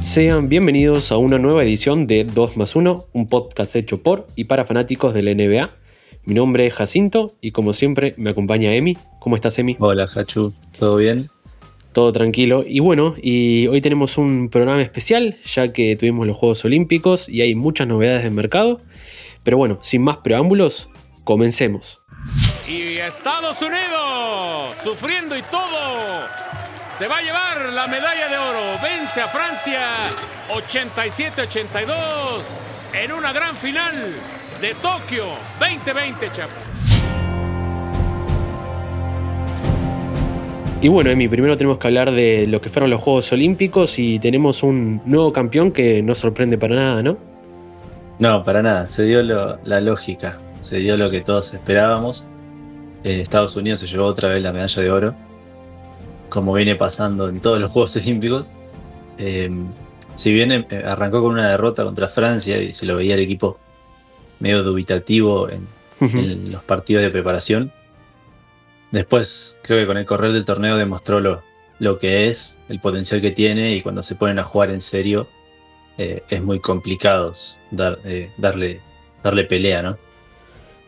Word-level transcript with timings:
Sean 0.00 0.48
bienvenidos 0.48 1.12
a 1.12 1.16
una 1.16 1.38
nueva 1.38 1.62
edición 1.62 2.06
de 2.06 2.24
2 2.24 2.56
más 2.56 2.74
1, 2.74 3.06
un 3.12 3.28
podcast 3.28 3.76
hecho 3.76 4.02
por 4.02 4.26
y 4.34 4.44
para 4.44 4.64
fanáticos 4.64 5.14
de 5.14 5.22
la 5.22 5.34
NBA. 5.34 5.70
Mi 6.24 6.34
nombre 6.34 6.66
es 6.66 6.74
Jacinto 6.74 7.34
y 7.40 7.52
como 7.52 7.72
siempre 7.72 8.14
me 8.16 8.30
acompaña 8.30 8.74
Emi. 8.74 8.96
¿Cómo 9.20 9.36
estás 9.36 9.58
Emi? 9.58 9.76
Hola, 9.78 10.08
Hachu, 10.12 10.52
¿todo 10.78 10.96
bien? 10.96 11.30
Todo 11.92 12.10
tranquilo. 12.12 12.64
Y 12.66 12.80
bueno, 12.80 13.14
y 13.22 13.66
hoy 13.68 13.80
tenemos 13.80 14.18
un 14.18 14.48
programa 14.48 14.82
especial 14.82 15.36
ya 15.44 15.72
que 15.72 15.94
tuvimos 15.94 16.26
los 16.26 16.36
Juegos 16.36 16.64
Olímpicos 16.64 17.28
y 17.28 17.42
hay 17.42 17.54
muchas 17.54 17.86
novedades 17.86 18.24
del 18.24 18.32
mercado. 18.32 18.80
Pero 19.44 19.56
bueno, 19.56 19.78
sin 19.82 20.02
más 20.02 20.18
preámbulos, 20.18 20.88
comencemos. 21.24 22.00
Y 22.68 22.98
Estados 22.98 23.60
Unidos, 23.60 24.76
sufriendo 24.82 25.36
y 25.36 25.42
todo, 25.42 26.26
se 26.96 27.08
va 27.08 27.18
a 27.18 27.22
llevar 27.22 27.72
la 27.72 27.86
medalla 27.86 28.28
de 28.28 28.38
oro. 28.38 28.78
Vence 28.82 29.20
a 29.20 29.28
Francia 29.28 29.80
87-82 30.50 31.92
en 32.94 33.12
una 33.12 33.32
gran 33.32 33.54
final 33.56 33.94
de 34.60 34.74
Tokio 34.74 35.24
2020, 35.58 36.30
chapa. 36.32 36.52
Y 40.80 40.88
bueno, 40.88 41.10
Emi, 41.10 41.28
primero 41.28 41.56
tenemos 41.56 41.78
que 41.78 41.86
hablar 41.86 42.10
de 42.10 42.46
lo 42.48 42.60
que 42.60 42.68
fueron 42.68 42.90
los 42.90 43.00
Juegos 43.00 43.30
Olímpicos 43.32 43.98
y 44.00 44.18
tenemos 44.18 44.64
un 44.64 45.00
nuevo 45.04 45.32
campeón 45.32 45.70
que 45.70 46.02
no 46.02 46.14
sorprende 46.14 46.58
para 46.58 46.74
nada, 46.74 47.02
¿no? 47.04 47.18
No, 48.18 48.42
para 48.42 48.62
nada, 48.62 48.86
se 48.88 49.04
dio 49.04 49.22
lo- 49.22 49.58
la 49.64 49.80
lógica, 49.80 50.38
se 50.60 50.78
dio 50.78 50.96
lo 50.96 51.08
que 51.08 51.20
todos 51.20 51.54
esperábamos. 51.54 52.24
Eh, 53.04 53.20
Estados 53.20 53.54
Unidos 53.56 53.78
se 53.80 53.86
llevó 53.86 54.06
otra 54.06 54.28
vez 54.28 54.42
la 54.42 54.52
medalla 54.52 54.82
de 54.82 54.90
oro, 54.90 55.14
como 56.32 56.54
viene 56.54 56.74
pasando 56.76 57.28
en 57.28 57.40
todos 57.40 57.60
los 57.60 57.70
Juegos 57.70 57.94
Olímpicos. 57.96 58.50
Eh, 59.18 59.50
si 60.14 60.32
bien 60.32 60.50
eh, 60.52 60.82
arrancó 60.84 61.20
con 61.20 61.32
una 61.32 61.48
derrota 61.48 61.84
contra 61.84 62.08
Francia 62.08 62.56
y 62.56 62.72
se 62.72 62.86
lo 62.86 62.96
veía 62.96 63.14
el 63.14 63.20
equipo 63.20 63.58
medio 64.40 64.62
dubitativo 64.62 65.50
en, 65.50 65.66
en 66.00 66.50
los 66.50 66.62
partidos 66.64 67.02
de 67.02 67.10
preparación, 67.10 67.70
después 68.90 69.58
creo 69.62 69.80
que 69.80 69.86
con 69.86 69.98
el 69.98 70.06
correr 70.06 70.32
del 70.32 70.44
torneo 70.44 70.76
demostró 70.76 71.20
lo, 71.20 71.42
lo 71.78 71.98
que 71.98 72.28
es, 72.28 72.58
el 72.68 72.80
potencial 72.80 73.20
que 73.20 73.30
tiene 73.30 73.74
y 73.74 73.82
cuando 73.82 74.02
se 74.02 74.14
ponen 74.14 74.38
a 74.38 74.44
jugar 74.44 74.70
en 74.70 74.80
serio 74.80 75.28
eh, 75.98 76.22
es 76.30 76.42
muy 76.42 76.60
complicado 76.60 77.32
dar, 77.70 77.98
eh, 78.04 78.30
darle, 78.38 78.80
darle 79.22 79.44
pelea, 79.44 79.82
¿no? 79.82 79.98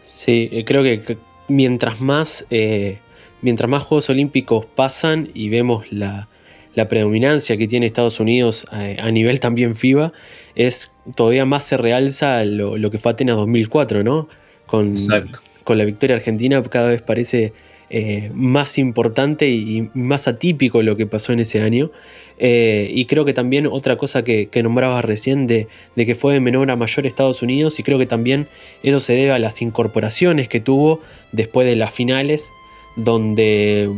Sí, 0.00 0.64
creo 0.66 0.82
que 0.82 1.00
que 1.00 1.18
mientras 1.48 2.00
más, 2.00 2.46
eh, 2.50 3.00
mientras 3.44 3.70
más 3.70 3.82
Juegos 3.82 4.08
Olímpicos 4.08 4.66
pasan 4.66 5.28
y 5.34 5.50
vemos 5.50 5.92
la, 5.92 6.28
la 6.74 6.88
predominancia 6.88 7.56
que 7.56 7.68
tiene 7.68 7.86
Estados 7.86 8.18
Unidos 8.18 8.66
eh, 8.72 8.96
a 8.98 9.10
nivel 9.10 9.38
también 9.38 9.74
FIBA, 9.74 10.12
es 10.54 10.92
todavía 11.14 11.44
más 11.44 11.64
se 11.64 11.76
realza 11.76 12.44
lo, 12.44 12.78
lo 12.78 12.90
que 12.90 12.98
fue 12.98 13.12
Atenas 13.12 13.36
2004, 13.36 14.02
¿no? 14.02 14.28
Con, 14.66 14.92
Exacto. 14.92 15.40
con 15.62 15.76
la 15.76 15.84
victoria 15.84 16.16
argentina 16.16 16.62
cada 16.62 16.88
vez 16.88 17.02
parece 17.02 17.52
eh, 17.90 18.30
más 18.32 18.78
importante 18.78 19.46
y, 19.46 19.78
y 19.78 19.90
más 19.92 20.26
atípico 20.26 20.82
lo 20.82 20.96
que 20.96 21.06
pasó 21.06 21.34
en 21.34 21.40
ese 21.40 21.60
año. 21.60 21.90
Eh, 22.38 22.88
y 22.90 23.04
creo 23.04 23.24
que 23.24 23.32
también 23.32 23.66
otra 23.66 23.96
cosa 23.96 24.24
que, 24.24 24.48
que 24.48 24.62
nombrabas 24.62 25.04
recién 25.04 25.46
de, 25.46 25.68
de 25.94 26.06
que 26.06 26.14
fue 26.14 26.32
de 26.32 26.40
menor 26.40 26.70
a 26.70 26.76
mayor 26.76 27.06
Estados 27.06 27.42
Unidos, 27.42 27.78
y 27.78 27.82
creo 27.82 27.98
que 27.98 28.06
también 28.06 28.48
eso 28.82 28.98
se 28.98 29.12
debe 29.12 29.32
a 29.32 29.38
las 29.38 29.62
incorporaciones 29.62 30.48
que 30.48 30.60
tuvo 30.60 31.00
después 31.30 31.66
de 31.66 31.76
las 31.76 31.92
finales, 31.92 32.52
donde, 32.96 33.90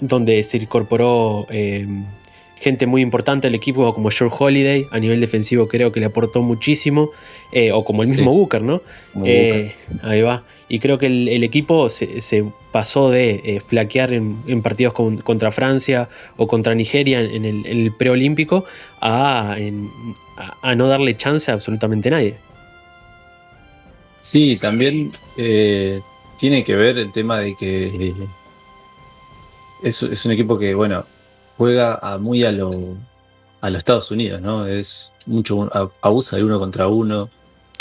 donde 0.00 0.42
se 0.42 0.56
incorporó 0.58 1.46
eh, 1.50 1.86
gente 2.56 2.86
muy 2.86 3.00
importante 3.00 3.46
al 3.48 3.54
equipo 3.54 3.94
como 3.94 4.10
George 4.10 4.36
Holiday, 4.38 4.86
a 4.90 4.98
nivel 4.98 5.18
defensivo 5.20 5.66
creo 5.66 5.92
que 5.92 6.00
le 6.00 6.06
aportó 6.06 6.42
muchísimo, 6.42 7.10
eh, 7.52 7.72
o 7.72 7.84
como 7.84 8.02
el 8.02 8.08
Sí. 8.08 8.16
mismo 8.16 8.32
Booker, 8.34 8.60
¿no? 8.62 8.82
Eh, 9.24 9.74
ahí 10.02 10.20
va. 10.20 10.44
Y 10.68 10.78
creo 10.78 10.98
que 10.98 11.06
el, 11.06 11.28
el 11.28 11.42
equipo 11.42 11.88
se, 11.88 12.20
se 12.20 12.44
pasó 12.70 13.08
de 13.10 13.40
eh, 13.44 13.60
flaquear 13.60 14.12
en, 14.12 14.42
en 14.46 14.60
partidos 14.62 14.92
con- 14.92 15.16
contra 15.18 15.50
Francia 15.50 16.08
o 16.36 16.46
contra 16.46 16.74
Nigeria 16.74 17.20
en 17.20 17.44
el, 17.46 17.64
en 17.66 17.78
el 17.78 17.92
preolímpico 17.96 18.64
a, 19.00 19.56
en- 19.58 19.90
a- 20.36 20.56
a 20.70 20.74
no 20.74 20.86
darle 20.86 21.16
chance 21.16 21.50
a 21.50 21.54
absolutamente 21.54 22.10
nadie. 22.10 22.36
Sí, 24.16 24.58
también 24.60 25.12
eh, 25.38 26.00
tiene 26.38 26.62
que 26.62 26.76
ver 26.76 26.98
el 26.98 27.10
tema 27.10 27.38
de 27.38 27.54
que 27.56 28.14
es, 29.82 30.02
es 30.02 30.24
un 30.24 30.32
equipo 30.32 30.58
que, 30.58 30.74
bueno, 30.74 31.04
juega 31.56 31.94
a 32.02 32.18
muy 32.18 32.44
a 32.44 32.52
lo 32.52 32.70
a 33.62 33.68
los 33.68 33.78
Estados 33.78 34.10
Unidos, 34.10 34.40
¿no? 34.40 34.66
Es 34.66 35.12
mucho 35.26 35.68
abusa 36.00 36.36
de 36.36 36.44
uno 36.44 36.58
contra 36.58 36.88
uno. 36.88 37.28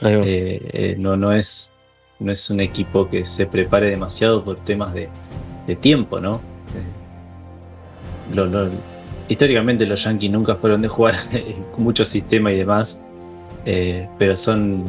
Eh, 0.02 0.62
eh, 0.74 0.96
no, 1.00 1.16
no, 1.18 1.32
es, 1.32 1.72
no 2.20 2.32
es 2.32 2.50
un 2.50 2.60
equipo 2.60 3.10
que 3.10 3.24
se 3.26 3.46
prepare 3.46 3.90
demasiado 3.90 4.44
por 4.44 4.58
temas 4.58 4.94
de, 4.94 5.10
de 5.68 5.76
tiempo, 5.78 6.20
¿no? 6.20 6.36
Eh, 6.76 8.36
lo- 8.36 8.46
lo- 8.46 8.70
históricamente 9.30 9.86
los 9.86 10.04
Yankees 10.04 10.32
nunca 10.32 10.56
fueron 10.56 10.82
de 10.82 10.88
jugar 10.90 11.16
con 11.76 11.84
mucho 11.84 12.04
sistema 12.04 12.52
y 12.52 12.58
demás, 12.58 13.00
pero 14.18 14.36
son. 14.36 14.84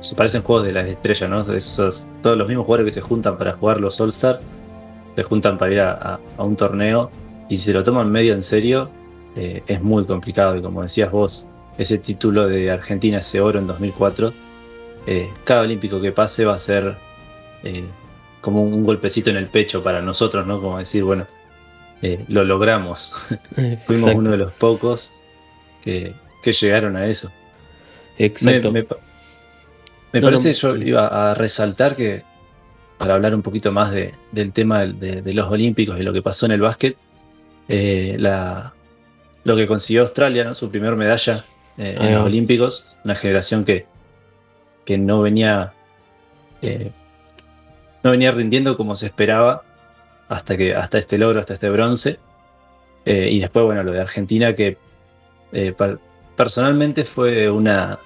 se 0.00 0.14
parecen 0.14 0.42
juegos 0.42 0.66
de 0.66 0.72
las 0.72 0.86
estrellas, 0.86 1.30
¿no? 1.30 1.40
Esos, 1.54 2.06
todos 2.22 2.36
los 2.36 2.46
mismos 2.48 2.66
jugadores 2.66 2.94
que 2.94 3.00
se 3.00 3.06
juntan 3.06 3.38
para 3.38 3.54
jugar 3.54 3.80
los 3.80 3.98
All-Star 4.00 4.40
se 5.14 5.22
juntan 5.22 5.58
para 5.58 5.72
ir 5.72 5.80
a, 5.80 5.92
a- 5.92 6.20
a 6.36 6.42
un 6.44 6.56
torneo 6.56 7.10
y 7.48 7.56
si 7.56 7.64
se 7.66 7.72
lo 7.72 7.82
toman 7.82 8.10
medio 8.10 8.34
en 8.34 8.42
serio, 8.42 8.90
eh, 9.36 9.62
es 9.66 9.80
muy 9.82 10.04
complicado. 10.04 10.56
Y 10.56 10.62
como 10.62 10.82
decías 10.82 11.10
vos, 11.10 11.46
ese 11.78 11.98
título 11.98 12.48
de 12.48 12.70
Argentina, 12.70 13.18
ese 13.18 13.40
oro 13.40 13.58
en 13.58 13.66
2004, 13.66 14.32
eh, 15.06 15.30
cada 15.44 15.62
olímpico 15.62 16.00
que 16.00 16.12
pase 16.12 16.44
va 16.44 16.54
a 16.54 16.58
ser 16.58 16.96
eh, 17.64 17.84
como 18.40 18.62
un 18.62 18.84
golpecito 18.84 19.30
en 19.30 19.36
el 19.36 19.46
pecho 19.46 19.82
para 19.82 20.02
nosotros, 20.02 20.46
¿no? 20.46 20.60
Como 20.60 20.78
decir, 20.78 21.04
bueno, 21.04 21.26
lo 22.28 22.44
logramos. 22.44 23.12
Fuimos 23.86 24.14
uno 24.14 24.30
de 24.30 24.36
los 24.36 24.52
pocos 24.52 25.10
que, 25.82 26.14
que 26.42 26.52
llegaron 26.52 26.96
a 26.96 27.06
eso. 27.06 27.30
Exacto. 28.18 28.70
Me, 28.72 28.80
me 28.82 28.86
pa- 28.86 28.96
me 30.12 30.20
No, 30.20 30.26
parece, 30.28 30.48
no, 30.66 30.74
yo 30.76 30.82
iba 30.82 31.30
a 31.30 31.34
resaltar 31.34 31.96
que, 31.96 32.22
para 32.98 33.14
hablar 33.14 33.34
un 33.34 33.42
poquito 33.42 33.70
más 33.72 33.92
de- 33.92 34.14
del 34.32 34.52
tema 34.52 34.84
de, 34.84 35.22
de 35.22 35.32
los 35.34 35.50
Olímpicos 35.50 35.98
y 35.98 36.02
lo 36.02 36.12
que 36.12 36.20
pasó 36.22 36.46
en 36.46 36.52
el 36.52 36.60
básquet, 36.60 36.96
eh, 37.68 38.16
la, 38.18 38.74
lo 39.44 39.56
que 39.56 39.66
consiguió 39.66 40.02
Australia, 40.02 40.44
¿no? 40.44 40.54
su 40.54 40.70
primer 40.70 40.96
medalla 40.96 41.44
eh, 41.78 41.96
en 41.98 42.14
los. 42.14 42.24
Olímpicos, 42.24 42.96
una 43.04 43.14
generación 43.14 43.64
que, 43.64 43.86
que 44.84 44.98
no 44.98 45.20
venía 45.22 45.72
eh, 46.60 46.90
no 48.02 48.10
venía 48.10 48.32
rindiendo 48.32 48.76
como 48.76 48.94
se 48.96 49.06
esperaba 49.06 49.62
hasta 50.28 50.56
que 50.56 50.74
hasta 50.74 50.98
este 50.98 51.18
logro, 51.18 51.40
hasta 51.40 51.54
este 51.54 51.68
bronce. 51.70 52.18
Y 53.04 53.40
después, 53.40 53.64
bueno, 53.64 53.82
lo 53.82 53.92
de 53.92 54.02
Argentina, 54.02 54.54
que 54.54 54.76
per- 55.50 55.98
personalmente 56.36 57.04
fue 57.04 57.48
una, 57.48 57.98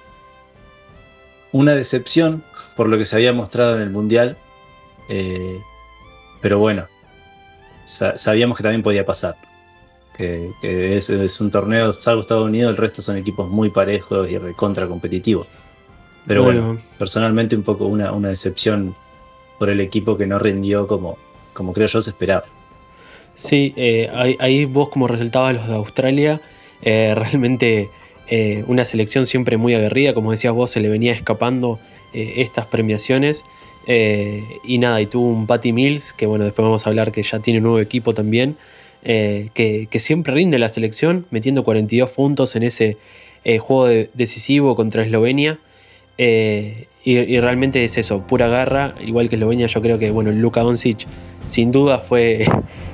una 1.51 1.75
decepción 1.75 2.41
por 2.77 2.87
lo 2.87 2.97
que 2.97 3.03
se 3.03 3.17
había 3.17 3.33
mostrado 3.33 3.75
en 3.75 3.81
el 3.81 3.89
Mundial. 3.89 4.37
Eh, 5.09 5.59
pero 6.41 6.59
bueno, 6.59 6.87
sa- 7.83 8.17
sabíamos 8.17 8.57
que 8.57 8.63
también 8.63 8.83
podía 8.83 9.05
pasar. 9.05 9.35
Que, 10.15 10.51
que 10.61 10.95
es, 10.95 11.09
es 11.09 11.41
un 11.41 11.49
torneo, 11.49 11.91
salvo 11.91 12.21
Estados 12.21 12.45
Unidos, 12.45 12.69
el 12.69 12.77
resto 12.77 13.01
son 13.01 13.17
equipos 13.17 13.49
muy 13.49 13.69
parejos 13.71 14.29
y 14.29 14.37
recontra 14.37 14.85
competitivos. 14.87 15.47
Pero 16.27 16.43
bueno, 16.43 16.61
Bueno. 16.67 16.81
personalmente 16.99 17.55
un 17.55 17.63
poco 17.63 17.85
una, 17.87 18.11
una 18.11 18.29
decepción 18.29 18.95
por 19.57 19.69
el 19.71 19.81
equipo 19.81 20.15
que 20.17 20.27
no 20.27 20.37
rindió 20.39 20.85
como, 20.87 21.17
como 21.53 21.73
creo 21.73 21.87
yo 21.87 21.99
se 22.01 22.11
esperaba. 22.11 22.45
Sí, 23.33 23.73
eh, 23.75 24.09
ahí, 24.13 24.37
ahí 24.39 24.65
vos 24.65 24.89
como 24.89 25.07
resaltabas 25.07 25.55
los 25.55 25.67
de 25.67 25.73
Australia, 25.75 26.41
eh, 26.83 27.13
realmente 27.17 27.89
eh, 28.27 28.63
una 28.67 28.85
selección 28.85 29.25
siempre 29.25 29.57
muy 29.57 29.73
aguerrida, 29.73 30.13
como 30.13 30.29
decías 30.31 30.53
vos, 30.53 30.69
se 30.69 30.79
le 30.79 30.89
venía 30.89 31.11
escapando 31.11 31.79
estas 32.13 32.67
premiaciones. 32.67 33.43
Eh, 33.87 34.43
y 34.65 34.77
nada, 34.77 35.01
y 35.01 35.05
tuvo 35.07 35.27
un 35.27 35.47
Patty 35.47 35.73
Mills, 35.73 36.13
que 36.13 36.25
bueno, 36.25 36.43
después 36.45 36.63
vamos 36.63 36.85
a 36.85 36.89
hablar 36.89 37.11
que 37.11 37.23
ya 37.23 37.39
tiene 37.39 37.59
un 37.59 37.63
nuevo 37.63 37.79
equipo 37.79 38.13
también, 38.13 38.55
eh, 39.03 39.49
que, 39.53 39.87
que 39.89 39.99
siempre 39.99 40.33
rinde 40.33 40.57
la 40.59 40.69
selección, 40.69 41.25
metiendo 41.31 41.63
42 41.63 42.09
puntos 42.11 42.55
en 42.55 42.63
ese 42.63 42.97
eh, 43.43 43.57
juego 43.57 43.85
de- 43.87 44.09
decisivo 44.13 44.75
contra 44.75 45.03
Eslovenia. 45.03 45.59
Y, 47.05 47.17
y 47.17 47.39
realmente 47.41 47.83
es 47.83 47.97
eso, 47.97 48.25
pura 48.25 48.47
garra, 48.47 48.95
igual 49.05 49.27
que 49.27 49.35
Eslovenia, 49.35 49.67
yo 49.67 49.81
creo 49.81 49.99
que 49.99 50.09
bueno, 50.11 50.31
Luka 50.31 50.61
Doncic 50.61 51.05
sin 51.43 51.71
duda 51.73 51.97
fue, 51.99 52.45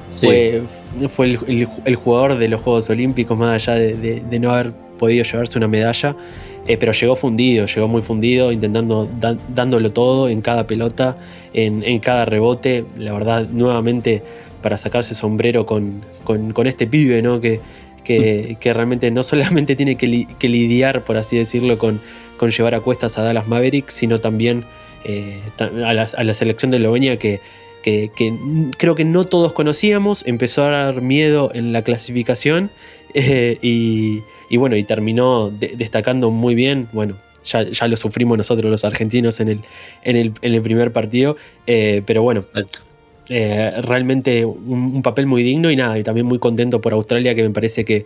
Sí. 0.07 0.25
fue, 0.25 0.63
fue 1.09 1.25
el, 1.27 1.39
el- 1.47 1.67
el 1.85 1.95
jugador 1.95 2.39
de 2.39 2.47
los 2.47 2.61
Juegos 2.61 2.89
Olímpicos, 2.89 3.37
más 3.37 3.67
allá 3.67 3.75
de, 3.79 3.93
de- 3.95 4.21
de 4.21 4.39
no 4.39 4.49
haber 4.51 4.73
podido 4.99 5.23
llevarse 5.23 5.57
una 5.57 5.67
medalla, 5.67 6.15
eh, 6.67 6.77
pero 6.77 6.91
llegó 6.91 7.15
fundido, 7.15 7.65
llegó 7.65 7.87
muy 7.87 8.03
fundido, 8.03 8.51
intentando, 8.51 9.09
dándolo 9.49 9.89
todo 9.91 10.29
en 10.29 10.41
cada 10.41 10.67
pelota, 10.67 11.17
en, 11.53 11.81
en 11.83 11.99
cada 11.99 12.25
rebote, 12.25 12.85
la 12.97 13.13
verdad, 13.13 13.47
nuevamente 13.49 14.21
para 14.61 14.77
sacarse 14.77 15.15
sombrero 15.15 15.65
con, 15.65 16.01
con- 16.23 16.51
con 16.53 16.67
este 16.67 16.85
pibe, 16.85 17.21
¿no? 17.23 17.41
Que, 17.41 17.59
que, 18.03 18.57
que 18.61 18.73
realmente 18.73 19.09
no 19.09 19.23
solamente 19.23 19.75
tiene 19.75 19.95
que, 19.95 20.05
li- 20.07 20.25
que 20.37 20.49
lidiar, 20.49 21.03
por 21.05 21.17
así 21.17 21.37
decirlo, 21.37 21.77
con, 21.79 21.99
con 22.37 22.51
llevar 22.51 22.75
a 22.75 22.81
cuestas 22.81 23.17
a 23.17 23.23
Dallas 23.23 23.47
Mavericks, 23.47 23.93
sino 23.93 24.19
también 24.19 24.65
eh, 25.05 25.39
ta- 25.55 25.71
a, 25.85 25.93
la, 25.93 26.07
a 26.15 26.23
la 26.23 26.33
selección 26.33 26.69
de 26.71 26.77
Eslovenia 26.77 27.15
que, 27.17 27.39
que, 27.83 28.11
creo 28.77 28.95
que 28.95 29.05
no 29.05 29.23
todos 29.25 29.53
conocíamos, 29.53 30.25
empezó 30.27 30.63
a 30.63 30.69
dar 30.69 31.01
miedo 31.01 31.51
en 31.53 31.71
la 31.73 31.83
clasificación 31.83 32.71
eh, 33.13 33.57
y, 33.61 34.21
y 34.49 34.57
bueno, 34.57 34.75
y 34.75 34.83
terminó 34.83 35.49
de- 35.49 35.75
destacando 35.77 36.31
muy 36.31 36.55
bien, 36.55 36.89
bueno. 36.93 37.17
Ya, 37.45 37.63
ya 37.63 37.87
lo 37.87 37.95
sufrimos 37.95 38.37
nosotros 38.37 38.69
los 38.69 38.83
argentinos 38.83 39.39
en 39.39 39.47
el, 39.47 39.61
en 40.03 40.17
el, 40.17 40.33
en 40.41 40.53
el 40.53 40.61
primer 40.61 40.91
partido, 40.91 41.37
eh, 41.67 42.03
pero 42.05 42.21
bueno, 42.21 42.41
eh, 43.29 43.71
realmente 43.81 44.43
un, 44.43 44.57
un 44.95 45.01
papel 45.01 45.25
muy 45.25 45.41
digno 45.41 45.71
y 45.71 45.75
nada, 45.77 45.97
y 45.97 46.03
también 46.03 46.25
muy 46.25 46.37
contento 46.39 46.81
por 46.81 46.91
Australia 46.93 47.35
que 47.35 47.43
me 47.43 47.51
parece 47.51 47.85
que, 47.85 48.05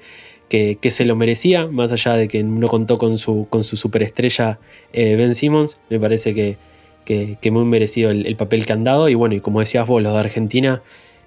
que, 0.50 0.78
que 0.80 0.92
se 0.92 1.04
lo 1.06 1.16
merecía, 1.16 1.66
más 1.66 1.92
allá 1.92 2.14
de 2.16 2.28
que 2.28 2.44
no 2.44 2.68
contó 2.68 3.00
con 3.00 3.18
su, 3.18 3.48
con 3.50 3.64
su 3.64 3.76
superestrella 3.76 4.60
Ben 4.94 5.34
Simmons, 5.34 5.80
me 5.90 6.00
parece 6.00 6.36
que, 6.36 6.58
que, 7.06 7.38
muy 7.52 7.66
merecido 7.66 8.12
el, 8.12 8.26
el 8.26 8.36
papel 8.36 8.66
que 8.66 8.74
han 8.74 8.84
dado 8.84 9.10
y 9.10 9.16
bueno, 9.16 9.36
y 9.36 9.40
como 9.40 9.60
decías 9.60 9.88
vos, 9.88 10.02
los 10.02 10.14
de 10.14 10.20
Argentina, 10.20 10.82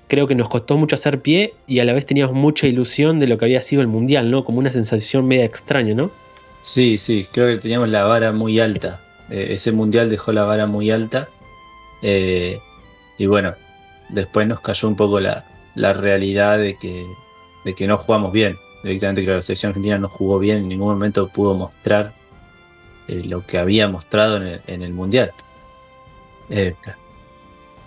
creo 0.09 0.27
que 0.27 0.35
nos 0.35 0.49
costó 0.49 0.77
mucho 0.77 0.95
hacer 0.95 1.21
pie 1.21 1.55
y 1.67 1.81
a 1.81 1.85
la 1.85 1.93
vez 1.93 2.07
teníamos 2.07 2.35
mucha 2.35 2.67
ilusión 2.67 3.19
de 3.19 3.29
lo 3.29 3.39
que 3.39 3.45
había 3.47 3.63
sido 3.63 3.83
el 3.83 3.89
Mundial, 3.89 4.31
¿no? 4.31 4.45
Como 4.45 4.59
una 4.59 4.73
sensación 4.73 5.27
media 5.27 5.45
extraña, 5.45 5.95
¿no? 5.95 6.11
Sí, 6.61 6.99
sí, 6.99 7.27
creo 7.33 7.49
que 7.49 7.59
teníamos 7.59 7.89
la 7.89 8.05
vara 8.05 8.33
muy 8.33 8.59
alta. 8.59 9.01
Eh, 9.31 9.49
ese 9.51 9.73
mundial 9.73 10.11
dejó 10.11 10.33
la 10.33 10.43
vara 10.43 10.67
muy 10.67 10.91
alta. 10.91 11.29
Eh, 12.03 12.59
y 13.19 13.27
bueno, 13.27 13.55
después 14.09 14.47
nos 14.47 14.61
cayó 14.61 14.89
un 14.89 14.97
poco 14.97 15.21
la, 15.21 15.39
la 15.75 15.93
realidad 15.93 16.59
de 16.59 16.77
que, 16.77 17.07
de 17.65 17.75
que 17.75 17.87
no 17.87 17.97
jugamos 17.97 18.33
bien. 18.33 18.57
Directamente 18.83 19.25
que 19.25 19.31
la 19.31 19.43
selección 19.43 19.71
argentina 19.71 19.99
no 19.99 20.09
jugó 20.09 20.39
bien, 20.39 20.59
en 20.59 20.69
ningún 20.69 20.89
momento 20.89 21.29
pudo 21.29 21.55
mostrar 21.55 22.15
eh, 23.09 23.23
lo 23.25 23.47
que 23.47 23.59
había 23.59 23.89
mostrado 23.89 24.37
en 24.37 24.43
el, 24.43 24.61
en 24.67 24.83
el 24.83 24.93
mundial. 24.93 25.33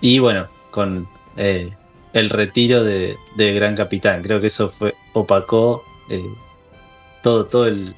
Y 0.01 0.19
bueno, 0.19 0.47
con 0.71 1.07
eh, 1.37 1.71
el 2.13 2.29
retiro 2.29 2.83
de, 2.83 3.17
gran 3.37 3.75
capitán, 3.75 4.21
creo 4.21 4.39
que 4.39 4.47
eso 4.47 4.69
fue 4.69 4.95
opacó 5.13 5.83
eh, 6.09 6.23
todo, 7.21 7.45
todo 7.45 7.67
el, 7.67 7.95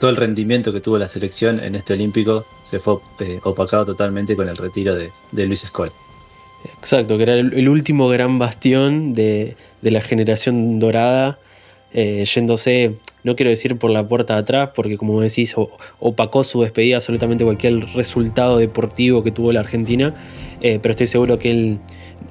todo 0.00 0.10
el 0.10 0.16
rendimiento 0.16 0.72
que 0.72 0.80
tuvo 0.80 0.98
la 0.98 1.08
selección 1.08 1.60
en 1.60 1.74
este 1.74 1.94
olímpico 1.94 2.46
se 2.62 2.78
fue 2.80 2.98
eh, 3.20 3.40
opacado 3.42 3.86
totalmente 3.86 4.36
con 4.36 4.48
el 4.48 4.56
retiro 4.56 4.94
de, 4.94 5.10
Luis 5.32 5.64
Escola. 5.64 5.92
Exacto, 6.64 7.16
que 7.16 7.22
era 7.22 7.34
el, 7.34 7.52
el 7.52 7.68
último 7.68 8.08
gran 8.08 8.38
bastión 8.38 9.14
de, 9.14 9.56
de 9.80 9.90
la 9.90 10.00
generación 10.00 10.78
dorada, 10.80 11.38
yéndose, 11.92 12.96
no 13.24 13.36
quiero 13.36 13.50
decir 13.50 13.78
por 13.78 13.90
la 13.90 14.06
puerta 14.06 14.34
de 14.34 14.40
atrás, 14.40 14.70
porque 14.74 14.96
como 14.96 15.20
decís, 15.20 15.54
opacó 15.98 16.44
su 16.44 16.62
despedida 16.62 16.96
absolutamente 16.96 17.44
cualquier 17.44 17.80
resultado 17.94 18.58
deportivo 18.58 19.22
que 19.22 19.30
tuvo 19.30 19.52
la 19.52 19.60
Argentina, 19.60 20.14
eh, 20.60 20.78
pero 20.80 20.92
estoy 20.92 21.06
seguro 21.06 21.38
que 21.38 21.50
él 21.50 21.78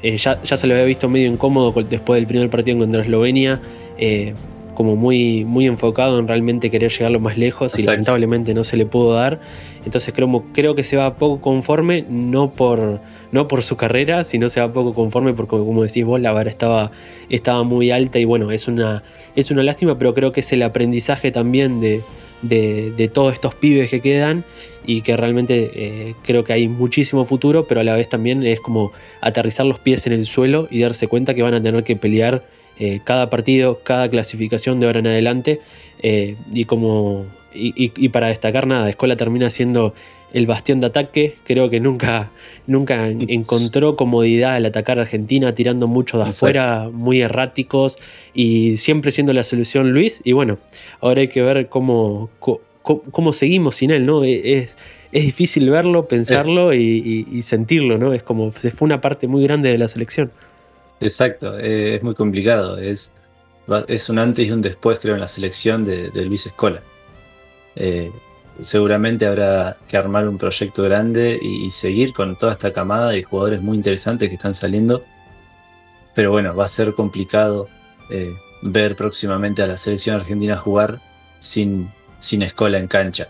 eh, 0.04 0.18
ya, 0.18 0.40
se 0.44 0.68
lo 0.68 0.74
había 0.74 0.86
visto 0.86 1.10
medio 1.10 1.32
incómodo 1.32 1.74
después 1.84 2.20
del 2.20 2.28
primer 2.28 2.50
partido 2.50 2.78
contra 2.78 3.02
Eslovenia, 3.02 3.62
eh, 3.98 4.34
como 4.78 4.96
muy, 4.96 5.44
muy 5.44 5.66
enfocado 5.66 6.20
en 6.20 6.28
realmente 6.28 6.70
querer 6.70 6.92
llegar 6.92 7.12
lo 7.12 7.20
más 7.20 7.36
lejos 7.36 7.80
y 7.80 7.84
lamentablemente 7.84 8.54
no 8.54 8.64
se 8.64 8.78
le 8.78 8.86
pudo 8.86 9.12
dar. 9.14 9.42
Entonces 9.84 10.14
creo, 10.14 10.46
creo 10.54 10.76
que 10.76 10.84
se 10.84 10.98
va 10.98 11.18
poco 11.18 11.42
conforme, 11.42 12.06
no 12.08 12.54
por, 12.54 13.02
no 13.32 13.48
por 13.48 13.64
su 13.64 13.76
carrera, 13.76 14.24
sino 14.24 14.50
se 14.50 14.60
va 14.60 14.72
poco 14.72 14.94
conforme 14.94 15.34
porque 15.34 15.58
como 15.58 15.82
decís 15.82 16.06
vos, 16.06 16.22
la 16.22 16.32
vara 16.32 16.52
estaba, 16.52 16.92
estaba 17.28 17.64
muy 17.64 17.90
alta 17.90 18.20
y 18.20 18.26
bueno, 18.26 18.52
es 18.52 18.68
una, 18.68 19.02
es 19.36 19.50
una 19.50 19.64
lástima, 19.64 19.98
pero 19.98 20.14
creo 20.14 20.32
que 20.32 20.42
es 20.42 20.54
el 20.54 20.62
aprendizaje 20.62 21.32
también 21.32 21.82
de, 21.82 22.04
de, 22.44 22.92
de 22.92 23.08
todos 23.08 23.34
estos 23.34 23.56
pibes 23.56 23.90
que 23.90 24.00
quedan 24.00 24.46
y 24.86 25.02
que 25.02 25.18
realmente 25.18 25.72
eh, 25.74 26.16
creo 26.22 26.44
que 26.44 26.54
hay 26.54 26.68
muchísimo 26.68 27.26
futuro, 27.26 27.66
pero 27.66 27.82
a 27.82 27.84
la 27.84 27.96
vez 27.96 28.10
también 28.10 28.44
es 28.44 28.62
como 28.62 28.92
aterrizar 29.22 29.66
los 29.66 29.80
pies 29.80 30.06
en 30.06 30.14
el 30.14 30.24
suelo 30.28 30.68
y 30.70 30.82
darse 30.82 31.08
cuenta 31.08 31.34
que 31.34 31.42
van 31.42 31.56
a 31.56 31.62
tener 31.64 31.84
que 31.84 31.96
pelear 31.96 32.46
eh, 32.80 33.00
cada 33.04 33.30
partido, 33.30 33.80
cada 33.84 34.10
clasificación 34.10 34.80
de 34.80 34.86
ahora 34.88 35.00
en 35.00 35.08
adelante 35.08 35.60
eh, 36.00 36.36
y 36.52 36.66
como 36.66 37.26
y, 37.54 37.74
y- 37.76 37.92
y 37.98 38.10
para 38.10 38.28
destacar 38.28 38.68
nada, 38.68 38.88
Escola 38.90 39.16
termina 39.16 39.50
siendo 39.50 39.94
el 40.34 40.46
bastión 40.46 40.80
de 40.82 40.88
ataque, 40.88 41.36
creo 41.46 41.70
que 41.70 41.80
nunca, 41.80 42.30
nunca 42.68 43.08
en- 43.08 43.28
encontró 43.32 43.96
comodidad 43.96 44.56
al 44.56 44.66
atacar 44.68 45.00
a 45.00 45.04
Argentina, 45.04 45.56
tirando 45.56 45.88
mucho 45.88 46.18
de 46.18 46.26
Exacto. 46.26 46.46
afuera, 46.46 46.90
muy 46.92 47.22
erráticos 47.22 47.98
y 48.34 48.78
siempre 48.78 49.12
siendo 49.12 49.34
la 49.34 49.44
solución 49.44 49.92
Luis. 49.92 50.22
Y 50.24 50.34
bueno, 50.34 50.60
ahora 51.00 51.22
hay 51.22 51.30
que 51.30 51.42
ver 51.42 51.68
cómo, 51.70 52.30
cómo, 52.84 53.34
seguimos 53.34 53.78
sin 53.78 53.90
él, 53.92 54.06
¿no? 54.06 54.24
E, 54.24 54.60
Es, 54.60 54.78
es 55.12 55.24
difícil 55.26 55.70
verlo, 55.70 56.08
pensarlo 56.08 56.74
y, 56.74 57.26
y- 57.32 57.38
y 57.38 57.42
sentirlo, 57.42 57.98
¿no? 57.98 58.14
Es 58.14 58.22
como 58.22 58.52
se 58.52 58.70
fue 58.70 58.86
una 58.86 59.02
parte 59.02 59.28
muy 59.28 59.42
grande 59.44 59.72
de 59.72 59.78
la 59.78 59.88
selección. 59.88 60.32
Exacto, 61.00 61.58
eh, 61.60 61.96
es 61.96 62.04
muy 62.04 62.16
complicado. 62.16 62.78
Es, 62.78 63.14
es 63.88 64.10
un 64.10 64.20
antes 64.20 64.48
y 64.48 64.52
un 64.52 64.62
después, 64.62 65.00
creo, 65.00 65.16
en 65.16 65.22
la 65.22 65.28
selección 65.28 65.84
de, 65.84 66.10
de 66.10 66.26
Luis 66.26 66.46
Escola. 66.46 66.82
Eh, 67.76 68.12
seguramente 68.60 69.26
habrá 69.28 69.78
que 69.88 69.98
armar 69.98 70.28
un 70.28 70.38
proyecto 70.38 70.84
grande 70.84 71.38
y, 71.42 71.66
y 71.66 71.70
seguir 71.70 72.14
con 72.14 72.36
toda 72.38 72.54
esta 72.54 72.74
camada 72.74 73.10
de 73.12 73.24
jugadores 73.24 73.62
muy 73.62 73.78
interesantes 73.78 74.30
que 74.30 74.36
están 74.36 74.54
saliendo. 74.56 75.04
Pero 76.16 76.32
bueno, 76.32 76.56
va 76.56 76.66
a 76.66 76.68
ser 76.68 76.94
complicado 76.96 77.70
eh, 78.10 78.36
ver 78.62 78.96
próximamente 78.96 79.62
a 79.62 79.68
la 79.68 79.78
selección 79.78 80.16
argentina 80.16 80.58
jugar 80.58 81.00
sin, 81.40 81.92
sin 82.20 82.42
Escola 82.42 82.80
en 82.80 82.88
cancha. 82.88 83.28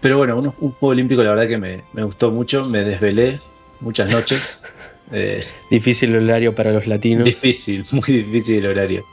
Pero 0.00 0.18
bueno, 0.18 0.36
un, 0.36 0.46
un 0.46 0.70
juego 0.72 0.88
olímpico 0.88 1.22
la 1.22 1.30
verdad 1.30 1.48
que 1.48 1.58
me, 1.58 1.82
me 1.92 2.04
gustó 2.04 2.30
mucho, 2.30 2.64
me 2.66 2.80
desvelé 2.82 3.40
muchas 3.80 4.12
noches. 4.12 4.62
Eh, 5.12 5.42
Difícil 5.70 6.14
el 6.14 6.24
horario 6.24 6.54
para 6.54 6.72
los 6.72 6.86
latinos. 6.86 7.24
Difícil, 7.24 7.84
muy 7.92 8.02
difícil 8.22 8.58
el 8.64 8.66
horario. 8.66 9.04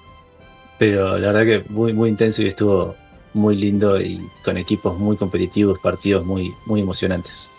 Pero 0.79 1.17
la 1.19 1.31
verdad 1.31 1.45
que 1.63 1.69
muy, 1.71 1.93
muy 1.93 2.10
intenso 2.10 2.41
y 2.41 2.48
estuvo 2.48 2.95
muy 3.33 3.55
lindo 3.55 4.00
y 4.01 4.19
con 4.43 4.57
equipos 4.57 4.98
muy 4.98 5.15
competitivos, 5.15 5.79
partidos 5.79 6.25
muy, 6.25 6.53
muy 6.65 6.81
emocionantes. 6.81 7.50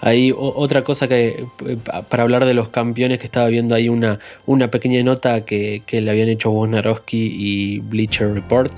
Ahí 0.00 0.32
otra 0.36 0.82
cosa 0.84 1.08
que 1.08 1.46
eh, 1.66 1.76
pa- 1.82 2.02
para 2.02 2.24
hablar 2.24 2.44
de 2.44 2.52
los 2.52 2.68
campeones 2.68 3.18
que 3.20 3.26
estaba 3.26 3.46
viendo 3.48 3.74
ahí 3.74 3.88
una, 3.88 4.18
una 4.44 4.70
pequeña 4.70 5.02
nota 5.02 5.44
que, 5.44 5.82
que 5.86 6.00
le 6.00 6.10
habían 6.10 6.28
hecho 6.28 6.50
Wojnarowski 6.50 7.32
y 7.38 7.78
Bleacher 7.78 8.34
Report 8.34 8.72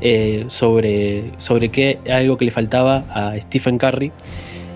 eh, 0.00 0.44
sobre, 0.46 1.24
sobre 1.38 1.68
que 1.70 1.98
algo 2.10 2.36
que 2.38 2.46
le 2.46 2.50
faltaba 2.50 3.04
a 3.10 3.38
Stephen 3.40 3.78
Curry 3.78 4.12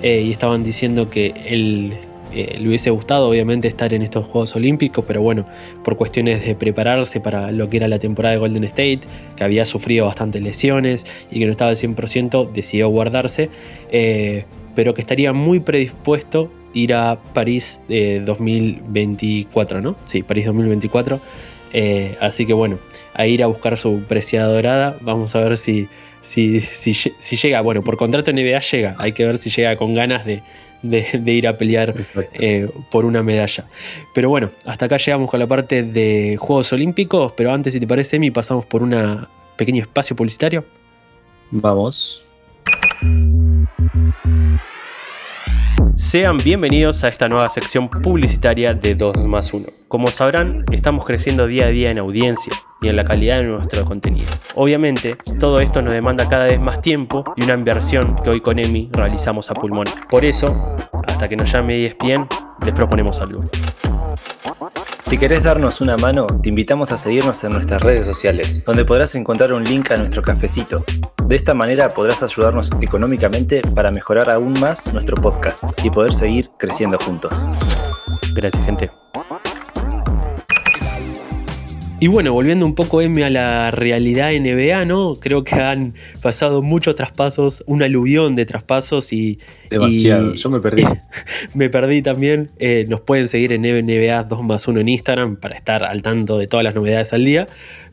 eh, 0.03 0.23
y 0.27 0.31
estaban 0.33 0.63
diciendo 0.63 1.09
que 1.09 1.33
él 1.47 1.95
eh, 2.35 2.59
le 2.59 2.69
hubiese 2.69 2.91
gustado 2.91 3.29
obviamente 3.29 3.69
estar 3.69 3.95
en 3.95 4.03
estos 4.03 4.27
Juegos 4.27 4.57
Olímpicos, 4.57 5.05
pero 5.07 5.23
bueno, 5.23 5.47
por 5.83 5.97
cuestiones 5.97 6.45
de 6.45 6.55
prepararse 6.55 7.21
para 7.21 7.53
lo 7.53 7.69
que 7.71 7.79
era 7.79 7.89
la 7.89 7.99
temporada 7.99 8.35
de 8.35 8.41
Golden 8.41 8.65
State, 8.65 9.01
que 9.37 9.45
había 9.45 9.65
sufrido 9.65 10.07
bastantes 10.07 10.43
lesiones 10.43 11.07
y 11.31 11.39
que 11.39 11.47
no 11.47 11.53
estaba 11.53 11.71
al 11.71 11.77
100%, 11.77 12.51
decidió 12.53 12.89
guardarse. 12.89 13.51
eh, 13.91 14.45
pero 14.75 14.95
que 14.95 15.01
estaría 15.01 15.33
muy 15.33 15.61
predispuesto 15.61 16.51
ir 16.73 16.95
a 16.95 17.23
París 17.33 17.83
eh, 17.89 18.23
2024, 18.25 19.81
¿no? 19.81 19.97
Sí, 20.05 20.23
París 20.23 20.47
2024. 20.47 21.21
Eh, 21.77 22.17
así 22.21 22.47
que 22.47 22.53
bueno, 22.53 22.79
a 23.15 23.27
ir 23.27 23.43
a 23.43 23.47
buscar 23.47 23.77
su 23.77 24.03
preciada 24.07 24.53
dorada. 24.53 24.97
Vamos 25.01 25.35
a 25.35 25.41
ver 25.41 25.59
si, 25.59 25.89
si, 26.21 26.61
si, 26.61 26.95
si 26.95 27.37
llega. 27.37 27.61
Bueno, 27.61 27.83
por 27.83 27.97
contrato 27.97 28.33
NBA 28.33 28.61
llega. 28.61 28.95
Hay 28.99 29.13
que 29.13 29.27
ver 29.27 29.37
si 29.39 29.51
llega 29.51 29.77
con 29.77 29.93
ganas 29.93 30.25
de, 30.25 30.43
de, 30.83 31.05
de 31.13 31.33
ir 31.33 31.49
a 31.49 31.59
pelear 31.59 31.93
eh, 32.35 32.69
por 32.91 33.05
una 33.05 33.25
medalla. 33.25 33.69
Pero 34.15 34.31
bueno, 34.31 34.51
hasta 34.65 34.87
acá 34.87 34.99
llegamos 34.99 35.29
con 35.29 35.41
la 35.41 35.49
parte 35.49 35.83
de 35.83 36.37
Juegos 36.39 36.73
Olímpicos. 36.73 37.33
Pero 37.33 37.53
antes, 37.53 37.73
si 37.73 37.81
te 37.81 37.89
parece, 37.89 38.17
Emi, 38.17 38.31
pasamos 38.31 38.65
por 38.67 38.85
un 38.85 38.95
pequeño 39.57 39.83
espacio 39.83 40.15
publicitario. 40.15 40.65
Vamos. 41.51 42.25
Sean 45.97 46.39
bienvenidos 46.39 47.05
a 47.05 47.09
esta 47.09 47.29
nueva 47.29 47.49
sección 47.49 47.89
publicitaria 47.89 48.75
de 48.75 48.97
2 48.97 49.17
más 49.27 49.55
1. 49.55 49.67
Como 49.87 50.11
sabrán, 50.11 50.65
estamos 50.73 51.05
creciendo 51.05 51.47
día 51.47 51.67
a 51.67 51.69
día 51.69 51.91
en 51.91 51.99
audiencia 51.99 52.53
y 52.83 52.89
en 52.89 52.97
la 52.97 53.05
calidad 53.05 53.39
de 53.39 53.45
nuestro 53.45 53.85
contenido. 53.85 54.27
Obviamente, 54.57 55.17
todo 55.39 55.61
esto 55.61 55.83
nos 55.83 55.93
demanda 55.93 56.29
cada 56.29 56.47
vez 56.47 56.61
más 56.61 56.81
tiempo 56.83 57.25
y 57.37 57.45
una 57.45 57.55
inversión 57.55 58.17
que 58.17 58.31
hoy 58.31 58.41
con 58.41 58.59
Emi 58.59 58.91
realizamos 58.93 59.53
a 59.53 59.55
pulmón. 59.55 59.87
Por 60.09 60.25
eso, 60.25 60.77
hasta 61.07 61.29
que 61.29 61.37
nos 61.37 61.53
llame 61.53 61.87
ESPN, 61.87 62.27
les 62.65 62.75
proponemos 62.75 63.21
algo. 63.21 63.43
Si 65.05 65.19
querés 65.19 65.43
darnos 65.43 65.83
una 65.83 65.99
mano, 65.99 66.27
te 66.27 66.49
invitamos 66.49 66.91
a 66.91 66.97
seguirnos 66.97 67.45
en 67.45 67.53
nuestras 67.53 67.83
redes 67.83 68.07
sociales, 68.07 68.65
donde 68.65 68.87
podrás 68.87 69.15
encontrar 69.15 69.53
un 69.53 69.63
link 69.63 69.91
a 69.91 69.99
nuestro 69.99 70.23
cafecito. 70.23 70.83
De 71.27 71.37
esta 71.37 71.53
manera 71.53 71.91
podrás 71.91 72.23
ayudarnos 72.23 72.71
económicamente 72.81 73.61
para 73.75 73.91
mejorar 73.91 74.31
aún 74.31 74.59
más 74.59 74.91
nuestro 74.95 75.17
podcast 75.21 75.65
y 75.85 75.91
poder 75.91 76.15
seguir 76.15 76.49
creciendo 76.59 76.99
juntos. 76.99 77.47
Gracias, 78.33 78.65
gente. 78.65 78.91
Y 82.05 82.07
bueno, 82.07 82.35
volviendo 82.35 82.67
un 82.67 82.75
poco 82.75 83.01
M 83.01 83.25
a 83.25 83.31
la 83.31 83.71
realidad 83.71 84.31
NBA, 84.31 84.85
¿no? 84.85 85.15
Creo 85.19 85.43
que 85.43 85.55
han 85.55 85.95
pasado 86.21 86.61
muchos 86.61 86.95
traspasos, 86.97 87.65
un 87.67 87.83
aluvión 87.83 88.37
de 88.37 88.45
traspasos 88.45 89.11
y. 89.15 89.39
Demasiado, 89.71 90.35
y- 90.35 90.37
yo 90.37 90.51
me 90.51 90.61
perdí. 90.61 90.83
me 91.55 91.71
perdí 91.71 92.03
también. 92.03 92.51
Eh, 92.59 92.85
nos 92.91 93.01
pueden 93.01 93.27
seguir 93.27 93.53
en 93.53 93.63
NBA 93.63 94.25
2 94.25 94.43
más 94.43 94.69
1 94.69 94.81
en 94.81 94.89
Instagram 94.91 95.37
para 95.37 95.57
estar 95.57 95.83
al 95.83 96.03
tanto 96.03 96.37
de 96.37 96.47
todas 96.47 96.63
las 96.63 96.75
novedades 96.75 97.15
al 97.15 97.25
día. 97.25 97.47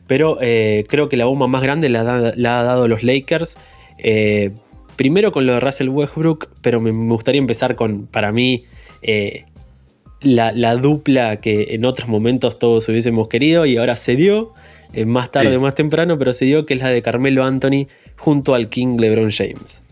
Pero 0.06 0.36
eh, 0.42 0.84
creo 0.90 1.08
que 1.08 1.16
la 1.16 1.24
bomba 1.24 1.46
más 1.46 1.62
grande 1.62 1.88
la, 1.88 2.02
da- 2.04 2.34
la 2.36 2.60
ha 2.60 2.64
dado 2.64 2.88
los 2.88 3.02
Lakers. 3.02 3.56
Eh, 3.96 4.50
primero 4.96 5.32
con 5.32 5.46
lo 5.46 5.54
de 5.54 5.60
Russell 5.60 5.88
Westbrook, 5.88 6.50
pero 6.60 6.82
me, 6.82 6.90
gustaría 6.90 7.38
empezar 7.40 7.76
con, 7.76 8.08
para 8.08 8.30
mí, 8.30 8.64
eh, 9.00 9.46
la, 10.22 10.52
la 10.52 10.76
dupla 10.76 11.36
que 11.40 11.68
en 11.74 11.84
otros 11.84 12.08
momentos 12.08 12.58
todos 12.58 12.88
hubiésemos 12.88 13.28
querido 13.28 13.66
y 13.66 13.76
ahora 13.76 13.96
se 13.96 14.16
dio. 14.16 14.52
eh, 14.94 15.06
más 15.06 15.30
tarde 15.30 15.50
Sí. 15.50 15.56
o 15.56 15.60
más 15.60 15.74
temprano, 15.74 16.18
pero 16.18 16.34
se 16.34 16.44
dio 16.44 16.66
que 16.66 16.74
es 16.74 16.80
la 16.82 16.88
de 16.90 17.00
Carmelo 17.00 17.44
Anthony 17.44 17.86
junto 18.18 18.54
al 18.54 18.68
King 18.68 18.98
LeBron 19.00 19.30
James. 19.30 19.82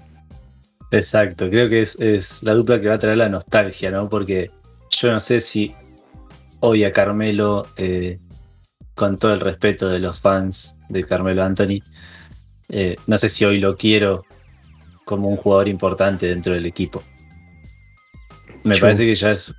Exacto, 0.91 1.49
creo 1.49 1.71
que 1.71 1.81
es, 1.81 1.99
es 2.01 2.43
la 2.43 2.53
dupla 2.53 2.81
que 2.81 2.89
va 2.89 2.95
a 2.97 2.99
traer 2.99 3.17
la 3.17 3.29
nostalgia, 3.31 3.91
¿no? 3.91 4.11
Porque 4.11 4.51
yo 4.91 5.11
no 5.11 5.19
sé 5.21 5.41
si 5.41 5.73
hoy 6.61 6.85
a 6.85 6.93
Carmelo, 6.93 7.65
eh, 7.79 8.19
con 8.95 9.19
todo 9.19 9.33
el 9.33 9.41
respeto 9.41 9.89
de 9.89 10.01
los 10.01 10.21
fans 10.21 10.75
de 10.91 11.03
Carmelo 11.05 11.45
Anthony, 11.45 11.81
eh, 12.69 12.97
no 13.07 13.17
sé 13.17 13.31
si 13.31 13.47
hoy 13.47 13.59
lo 13.59 13.77
quiero 13.79 14.25
como 15.07 15.29
un 15.29 15.37
jugador 15.39 15.69
importante 15.69 16.27
dentro 16.27 16.53
del 16.53 16.67
equipo. 16.67 17.03
Me 18.65 18.77
parece 18.77 19.07
que 19.07 19.15
ya 19.17 19.31
es, 19.31 19.55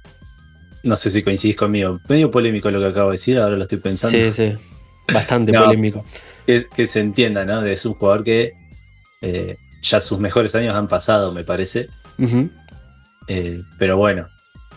no 0.84 0.96
sé 0.96 1.10
si 1.12 1.22
coincidís 1.22 1.56
conmigo, 1.56 2.00
medio 2.10 2.32
polémico 2.32 2.70
lo 2.72 2.80
que 2.80 2.88
acabo 2.88 3.10
de 3.10 3.14
decir, 3.14 3.38
ahora 3.38 3.56
lo 3.56 3.64
estoy 3.64 3.78
pensando. 3.80 4.18
Sí, 4.18 4.32
sí. 4.32 4.54
Bastante 5.14 5.52
No. 5.54 5.66
polémico. 5.66 6.04
que, 6.46 6.68
que 6.68 6.88
se 6.88 7.00
entienda, 7.00 7.46
¿no? 7.46 7.62
De 7.62 7.74
es 7.74 7.86
un 7.86 7.94
jugador 7.96 8.24
que 8.24 8.54
eh, 9.22 9.58
ya 9.82 10.00
sus 10.00 10.20
mejores 10.20 10.56
años 10.56 10.76
han 10.76 10.88
pasado, 10.88 11.32
me 11.32 11.44
parece. 11.44 11.90
Eh, 13.28 13.62
pero 13.78 13.98
bueno, 13.98 14.28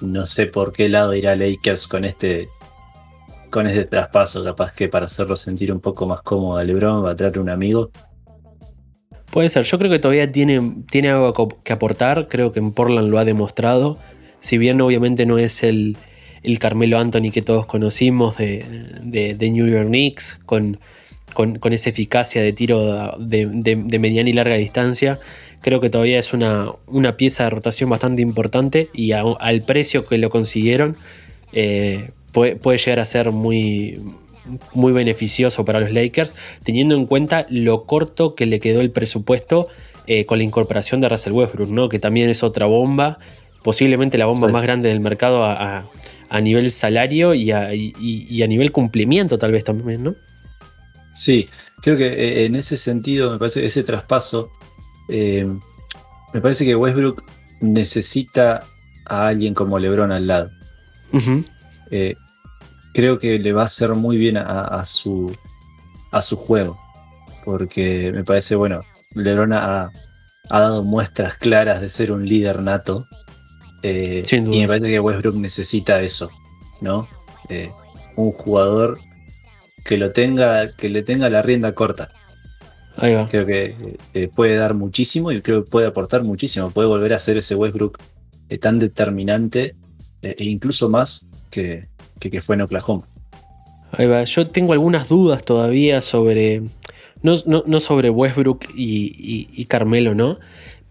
no 0.01 0.27
sé 0.27 0.47
por 0.47 0.73
qué 0.73 0.89
lado 0.89 1.15
irá 1.15 1.35
Lakers 1.37 1.87
con 1.87 2.05
este 2.05 2.49
con 3.51 3.67
este 3.69 3.85
traspaso, 3.85 4.43
capaz 4.43 4.73
que 4.73 4.89
para 4.89 5.07
hacerlo 5.07 5.37
sentir 5.37 5.73
un 5.73 5.79
poco 5.81 6.07
más 6.09 6.23
cómodo 6.23 6.59
a 6.59 6.65
LeBron 6.65 7.05
va 7.05 7.13
a 7.13 7.17
traer 7.17 7.39
un 7.39 7.49
amigo. 7.49 7.91
Puede 9.31 9.49
ser, 9.49 9.65
yo 9.65 9.79
creo 9.79 9.91
que 9.93 10.01
todavía 10.01 10.31
tiene, 10.31 10.83
tiene 10.91 11.11
algo 11.11 11.49
que 11.63 11.73
aportar, 11.73 12.27
creo 12.29 12.51
que 12.51 12.59
en 12.59 12.73
Portland 12.73 13.11
lo 13.11 13.19
ha 13.19 13.25
demostrado, 13.25 13.97
si 14.45 14.59
bien 14.59 14.79
obviamente 14.83 15.25
no 15.25 15.39
es 15.39 15.63
el, 15.63 15.97
el 16.43 16.59
Carmelo 16.59 16.99
Anthony 16.99 17.31
que 17.33 17.41
todos 17.41 17.65
conocimos 17.65 18.37
de, 18.37 18.63
de- 19.03 19.51
New 19.51 19.67
York 19.67 19.87
Knicks, 19.87 20.41
con, 20.45 20.79
con- 21.33 21.73
esa 21.73 21.89
eficacia 21.89 22.43
de 22.43 22.53
tiro 22.53 23.17
de, 23.19 23.99
mediana 23.99 24.29
y 24.29 24.35
larga 24.35 24.57
distancia, 24.57 25.19
creo 25.63 25.81
que 25.81 25.89
todavía 25.89 26.19
es 26.19 26.35
una, 26.35 26.71
una 26.87 27.17
pieza 27.17 27.45
de 27.45 27.51
rotación 27.51 27.89
bastante 27.89 28.21
importante 28.21 28.91
y 28.93 29.13
al 29.13 29.63
precio 29.63 30.05
que 30.05 30.19
lo 30.19 30.29
consiguieron 30.29 30.99
eh, 31.55 32.11
puede, 32.31 32.57
puede 32.57 32.77
llegar 32.77 33.01
a 33.01 33.07
ser 33.07 33.33
muy, 33.33 33.99
muy 34.75 34.93
beneficioso 34.93 35.65
para 35.65 35.81
los 35.81 35.91
Lakers, 35.91 36.35
teniendo 36.65 36.97
en 36.97 37.07
cuenta 37.07 37.47
lo 37.49 37.85
corto 37.87 38.35
que 38.35 38.45
le 38.45 38.61
quedó 38.61 38.83
el 38.83 38.91
presupuesto 38.91 39.69
eh, 40.07 40.27
con 40.27 40.37
la 40.37 40.45
incorporación 40.45 41.01
de 41.01 41.09
Russell 41.09 41.33
Westbrook, 41.33 41.71
¿no? 41.71 41.89
que 41.89 41.99
también 41.99 42.29
es 42.29 42.43
otra 42.43 42.67
bomba, 42.67 43.19
posiblemente 43.65 44.19
la 44.19 44.27
bomba 44.27 44.47
Sí. 44.49 44.53
más 44.53 44.63
grande 44.63 44.91
del 44.91 45.01
mercado 45.01 45.45
a, 45.45 45.79
a- 45.79 45.91
a 46.29 46.41
nivel 46.41 46.71
salario 46.71 47.35
y 47.35 47.51
a, 47.53 47.75
y- 47.75 47.93
y 47.99 48.43
a 48.43 48.47
nivel 48.47 48.71
cumplimiento 48.73 49.39
tal 49.39 49.51
vez 49.53 49.65
también, 49.65 50.03
¿no? 50.05 50.15
Sí, 51.13 51.49
creo 51.81 51.97
que 51.97 52.07
eh, 52.09 52.45
en 52.47 52.57
ese 52.57 52.77
sentido, 52.77 53.31
me 53.33 53.39
parece 53.39 53.65
ese 53.65 53.83
traspaso, 53.85 54.51
eh, 55.09 55.47
me 56.33 56.41
parece 56.41 56.65
que 56.65 56.75
Westbrook 56.75 57.23
necesita 57.61 58.65
a 59.07 59.27
alguien 59.29 59.55
como 59.55 59.79
LeBron 59.79 60.11
al 60.13 60.27
lado. 60.27 60.51
Eh, 61.91 62.17
creo 62.93 63.19
que 63.19 63.39
le 63.39 63.53
va 63.53 63.63
a 63.63 63.67
hacer 63.67 63.91
muy 63.95 64.17
bien 64.17 64.37
a, 64.37 64.63
a 64.65 64.85
su, 64.85 65.35
a 66.11 66.21
su 66.21 66.37
juego. 66.37 66.79
Porque 67.45 68.11
me 68.13 68.25
parece, 68.25 68.57
bueno, 68.57 68.81
LeBron 69.15 69.53
ha, 69.53 69.91
ha 70.51 70.61
dado 70.61 70.83
muestras 70.83 71.37
claras 71.37 71.81
de 71.81 71.89
ser 71.91 72.11
un 72.11 72.27
líder 72.27 72.61
nato. 72.63 73.07
Eh, 73.85 74.23
Sin 74.25 74.53
y 74.53 74.61
me 74.63 74.67
parece 74.69 74.89
que 74.89 74.99
Westbrook 74.99 75.37
necesita 75.37 76.01
eso, 76.03 76.31
¿no? 76.81 77.07
Eh, 77.49 77.71
un 78.17 78.33
jugador 78.33 78.99
que 79.85 79.99
lo 79.99 80.11
tenga, 80.13 80.73
que 80.75 80.89
le 80.89 81.03
tenga 81.03 81.29
la 81.29 81.43
rienda 81.43 81.73
corta. 81.75 82.11
Ahí 82.97 83.15
va. 83.15 83.29
Creo 83.29 83.45
que 83.45 83.97
eh, 84.15 84.29
puede 84.35 84.57
dar 84.57 84.75
muchísimo 84.75 85.31
y 85.33 85.41
creo 85.43 85.65
que 85.65 85.71
puede 85.71 85.87
aportar 85.87 86.23
muchísimo. 86.25 86.71
Puede 86.71 86.89
volver 86.89 87.13
a 87.13 87.19
ser 87.19 87.37
ese 87.37 87.55
Westbrook 87.55 87.99
tan 88.61 88.79
determinante 88.79 89.75
e 90.23 90.45
incluso 90.45 90.89
más 90.89 91.27
que, 91.51 91.89
que, 92.21 92.31
que 92.31 92.41
fue 92.41 92.55
en 92.55 92.63
Oklahoma. 92.63 93.07
Ahí 93.93 94.07
va. 94.07 94.25
Yo 94.25 94.47
tengo 94.47 94.73
algunas 94.73 95.09
dudas 95.09 95.45
todavía 95.45 96.01
sobre. 96.01 96.63
No, 97.23 97.35
no- 97.47 97.65
no 97.67 97.81
sobre 97.81 98.11
Westbrook 98.11 98.65
y, 98.77 99.07
y- 99.19 99.49
y 99.53 99.65
Carmelo, 99.65 100.15
¿no? 100.15 100.39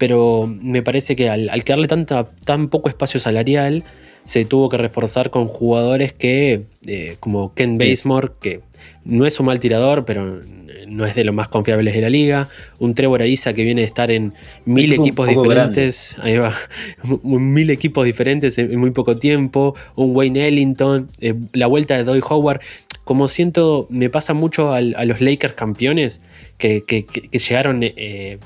Pero 0.05 0.53
me 0.61 0.81
parece 0.83 1.15
que 1.15 1.29
al, 1.29 1.47
al 1.49 1.63
quedarle 1.63 1.87
tanta, 1.87 2.25
tan 2.43 2.67
poco 2.67 2.89
espacio 2.89 3.21
salarial, 3.21 3.83
se 4.25 4.43
tuvo 4.43 4.67
que 4.67 4.75
reforzar 4.77 5.29
con 5.29 5.47
jugadores 5.47 6.11
que, 6.11 6.63
eh, 6.87 7.15
como 7.21 7.53
Ken. 7.53 7.77
Basemore, 7.77 8.31
que 8.41 8.59
no 9.05 9.25
es 9.25 9.39
un 9.39 9.45
mal 9.45 9.59
tirador, 9.61 10.03
pero 10.03 10.41
no 10.87 11.05
es 11.05 11.15
de 11.15 11.23
los 11.23 11.33
más 11.33 11.47
confiables 11.47 11.93
de 11.93 12.01
la 12.01 12.09
liga. 12.09 12.49
Un 12.79 12.93
Trevor 12.95 13.21
Ariza 13.21 13.53
que 13.53 13.63
viene 13.63 13.79
de 13.81 13.87
estar 13.87 14.11
en 14.11 14.33
mil 14.65 14.91
equipos 15.03 15.25
diferentes. 15.43 16.17
Ahí 16.19 16.37
va. 16.37 16.53
mil 17.23 17.69
equipos 17.69 18.03
diferentes 18.05 18.57
en, 18.57 18.77
muy 18.77 18.91
poco 18.91 19.17
tiempo. 19.17 19.73
Un 19.95 20.13
Wayne 20.13 20.47
Ellington. 20.49 21.07
eh, 21.21 21.33
la 21.53 21.67
vuelta 21.67 21.95
de 21.95 22.03
Doy 22.03 22.21
Howard. 22.29 22.59
Como 23.05 23.27
siento, 23.29 23.87
me 23.89 24.09
pasa 24.09 24.33
mucho 24.33 24.71
a 24.73 24.81
los 24.81 25.19
Lakers 25.21 25.53
campeones 25.53 26.21
que, 26.57 26.83
que- 26.87 27.05
que- 27.05 27.27
que 27.29 27.39
llegaron 27.39 27.79
eh, 27.83 28.37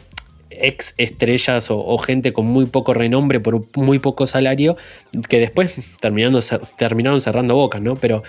ex 0.62 0.94
estrellas 0.98 1.72
o, 1.72 1.84
o 1.86 1.98
gente 1.98 2.34
con 2.34 2.46
muy 2.46 2.66
poco 2.66 2.94
renombre 2.94 3.40
por 3.40 3.66
muy 3.76 4.00
poco 4.00 4.28
salario, 4.28 4.78
que 5.30 5.40
después 5.40 5.76
terminando, 6.02 6.40
terminaron 6.78 7.20
cerrando 7.22 7.56
bocas, 7.56 7.82
¿no? 7.82 7.96
Pero 7.96 8.24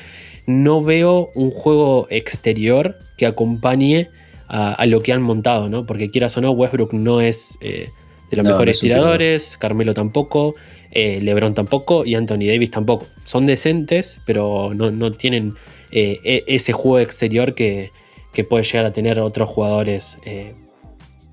no 0.47 0.83
veo 0.83 1.31
un 1.35 1.51
juego 1.51 2.07
exterior 2.11 2.99
que 3.17 3.27
acompañe 3.27 4.09
a, 4.47 4.73
a 4.73 4.87
lo 4.87 5.03
que 5.03 5.13
han 5.13 5.23
montado, 5.23 5.69
¿no? 5.69 5.85
Porque 5.87 6.11
quieras 6.11 6.37
o 6.39 6.41
no, 6.41 6.51
Westbrook 6.53 6.95
no 6.95 7.21
es 7.21 7.59
eh, 7.61 7.91
de 8.31 8.37
los 8.37 8.47
No, 8.47 8.53
mejores 8.53 8.79
no 8.79 8.81
tiradores, 8.81 9.59
Carmelo 9.59 9.95
tampoco, 9.95 10.55
eh, 10.91 11.21
LeBron 11.21 11.55
tampoco 11.55 12.05
y 12.07 12.15
Anthony 12.15 12.47
Davis 12.47 12.71
tampoco. 12.71 13.07
Son 13.25 13.45
decentes, 13.47 14.21
pero 14.25 14.73
no, 14.75 14.91
no 14.91 15.11
tienen 15.11 15.55
eh, 15.91 16.19
e- 16.25 16.45
ese 16.47 16.73
juego 16.73 16.99
exterior 17.01 17.55
que, 17.55 17.91
que 18.33 18.45
puede 18.45 18.65
llegar 18.65 18.87
a 18.87 18.93
tener 18.93 19.21
otros 19.21 19.49
jugadores 19.49 20.19